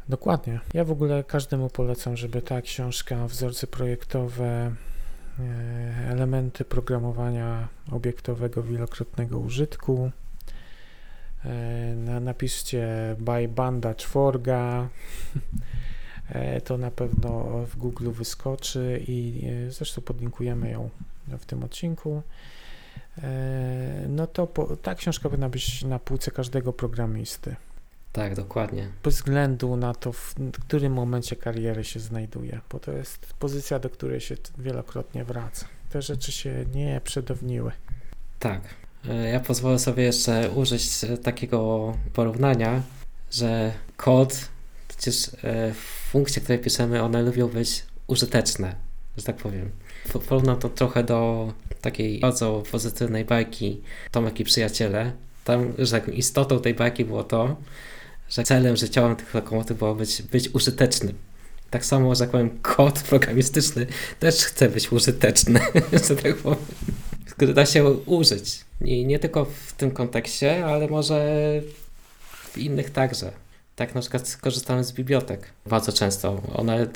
Dokładnie. 0.09 0.61
Ja 0.75 0.85
w 0.85 0.91
ogóle 0.91 1.25
każdemu 1.25 1.71
polecam, 1.71 2.17
żeby 2.17 2.43
ta 2.43 2.63
książka, 2.63 3.27
wzorce 3.27 3.67
projektowe, 3.67 4.47
e, 5.39 6.11
elementy 6.11 6.65
programowania 6.65 7.69
obiektowego 7.93 8.63
wielokrotnego 8.63 9.39
użytku. 9.39 10.11
E, 11.45 12.21
napiszcie 12.21 13.17
by 13.19 13.49
Banda 13.49 13.95
Czworga. 13.95 14.89
E, 16.29 16.61
to 16.61 16.79
na 16.79 16.91
pewno 16.91 17.45
w 17.67 17.77
Google 17.77 18.11
wyskoczy 18.11 19.05
i 19.09 19.47
zresztą 19.69 20.03
podlinkujemy 20.03 20.71
ją 20.71 20.91
w 21.39 21.47
tym 21.47 21.65
odcinku. 21.65 22.23
No 24.09 24.27
to 24.27 24.47
po, 24.47 24.77
ta 24.77 24.95
książka 24.95 25.29
powinna 25.29 25.49
być 25.49 25.85
na 25.85 25.99
półce 25.99 26.31
każdego 26.31 26.73
programisty. 26.73 27.57
Tak, 28.13 28.35
dokładnie. 28.35 28.89
Bez 29.03 29.15
względu 29.15 29.77
na 29.77 29.95
to, 29.95 30.13
w 30.13 30.35
którym 30.61 30.93
momencie 30.93 31.37
kariery 31.37 31.85
się 31.85 32.01
znajduje, 32.01 32.61
bo 32.71 32.79
to 32.79 32.93
jest 32.93 33.35
pozycja, 33.39 33.79
do 33.79 33.91
której 33.91 34.21
się 34.21 34.35
wielokrotnie 34.59 35.25
wraca. 35.25 35.67
Te 35.91 36.03
rzeczy 36.03 36.33
się 36.33 36.65
nie 36.75 37.01
przedawniły. 37.05 37.73
Tak. 38.39 38.63
E, 39.11 39.29
ja 39.29 39.41
pozwolę 39.41 39.79
sobie 39.79 40.03
jeszcze 40.03 40.51
użyć 40.51 40.91
takiego 41.23 41.93
porównania, 42.13 42.83
że 43.33 43.73
kod, 43.97 44.49
przecież 44.89 45.31
e, 45.45 45.75
funkcje, 46.11 46.43
które 46.43 46.59
piszemy, 46.59 47.03
one 47.03 47.23
lubią 47.23 47.49
być 47.49 47.85
użyteczne, 48.07 48.75
że 49.17 49.25
tak 49.25 49.37
powiem. 49.37 49.71
Porównam 50.29 50.59
to 50.59 50.69
trochę 50.69 51.05
do 51.05 51.53
takiej 51.81 52.21
bardzo 52.21 52.63
pozytywnej 52.71 53.25
bajki 53.25 53.83
Tomek 54.11 54.41
i 54.41 54.45
przyjaciele. 54.45 55.13
Tam, 55.45 55.73
że 55.79 56.01
tak, 56.01 56.09
istotą 56.09 56.61
tej 56.61 56.75
bajki 56.75 57.05
było 57.05 57.25
to, 57.25 57.57
że 58.29 58.43
celem 58.43 58.77
życiowym 58.77 59.17
tych 59.17 59.35
lokomotyw 59.35 59.79
było 59.79 59.95
być, 59.95 60.23
być 60.23 60.55
użytecznym. 60.55 61.15
Tak 61.71 61.85
samo, 61.85 62.15
że 62.15 62.21
tak 62.21 62.31
powiem, 62.31 62.59
kod 62.63 62.99
programistyczny 62.99 63.87
też 64.21 64.35
chce 64.35 64.69
być 64.69 64.93
użyteczny, 64.93 65.61
że 66.09 66.17
tak 66.17 66.37
powiem, 66.37 66.59
który 67.31 67.55
da 67.55 67.67
się 67.67 67.85
użyć. 67.85 68.66
I 68.81 69.07
nie 69.07 69.19
tylko 69.19 69.45
w 69.45 69.73
tym 69.73 69.91
kontekście, 69.91 70.67
ale 70.67 70.89
może 70.89 71.25
w 72.21 72.59
innych 72.59 72.91
także. 72.91 73.33
Tak 73.77 73.95
na 73.95 74.01
przykład 74.01 74.39
korzystamy 74.41 74.85
z 74.85 74.93
bibliotek 74.93 75.51
bardzo 75.67 75.93
często. 75.93 76.43
One, 76.55 76.87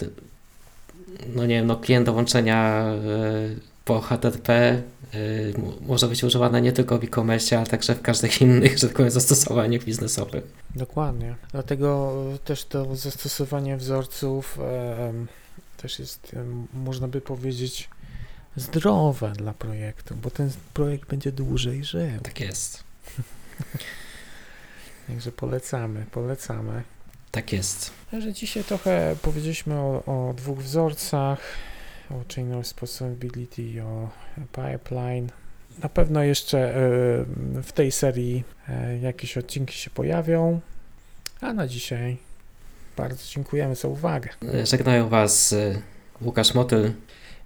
no 1.35 1.47
nie 1.47 1.55
wiem, 1.55 1.67
no 1.67 1.77
klient 1.77 2.07
do 2.07 2.13
łączenia 2.13 2.93
po 3.85 4.01
HTTP 4.01 4.83
y, 5.15 5.55
może 5.87 6.09
być 6.09 6.25
używana 6.25 6.61
nie 6.61 6.73
tylko 6.73 6.99
w 6.99 7.05
e-commerce, 7.05 7.59
ale 7.59 7.67
także 7.67 7.95
w 7.95 8.03
każdych 8.03 8.41
innych, 8.43 8.79
że 8.79 8.87
tak 8.87 8.97
powiem, 8.97 9.11
zastosowaniach 9.11 9.85
biznesowych. 9.85 10.45
Dokładnie. 10.77 11.35
Dlatego 11.53 12.15
też 12.45 12.65
to 12.65 12.97
zastosowanie 12.97 13.77
wzorców 13.77 14.59
e, 14.63 15.13
też 15.77 15.99
jest, 15.99 16.37
można 16.75 17.09
by 17.09 17.21
powiedzieć, 17.21 17.89
zdrowe 18.57 19.33
dla 19.33 19.53
projektu, 19.53 20.15
bo 20.15 20.31
ten 20.31 20.51
projekt 20.75 21.09
będzie 21.09 21.33
dłużej 21.33 21.85
żył. 21.85 22.21
Tak 22.23 22.41
jest. 22.41 22.85
Także 25.07 25.33
polecamy, 25.33 26.07
polecamy. 26.11 26.83
Tak 27.31 27.53
jest. 27.53 27.91
Także 28.11 28.33
dzisiaj 28.33 28.65
trochę 28.65 29.17
powiedzieliśmy 29.23 29.75
o, 29.75 30.03
o 30.07 30.35
dwóch 30.35 30.59
wzorcach 30.59 31.39
o 32.11 32.35
Chain 32.35 32.53
of 32.53 32.59
Responsibility, 32.59 33.83
o 33.83 34.11
Pipeline. 34.53 35.29
Na 35.83 35.89
pewno 35.89 36.23
jeszcze 36.23 36.59
e, 36.59 36.81
w 37.63 37.73
tej 37.75 37.93
serii 37.93 38.45
e, 38.69 38.99
jakieś 38.99 39.39
odcinki 39.39 39.79
się 39.79 39.91
pojawią. 39.91 40.61
A 41.41 41.53
na 41.53 41.67
dzisiaj 41.67 42.17
bardzo 42.97 43.25
dziękujemy 43.35 43.75
za 43.75 43.89
uwagę. 43.89 44.29
Żegnają 44.65 45.09
Was 45.09 45.55
Łukasz 46.21 46.55
Motyl 46.55 46.93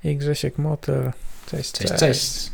i 0.04 0.16
Grzesiek 0.16 0.58
Motyl. 0.58 1.12
Cześć, 1.50 1.72
Cześć, 1.72 1.88
cześć. 1.88 2.00
cześć. 2.00 2.52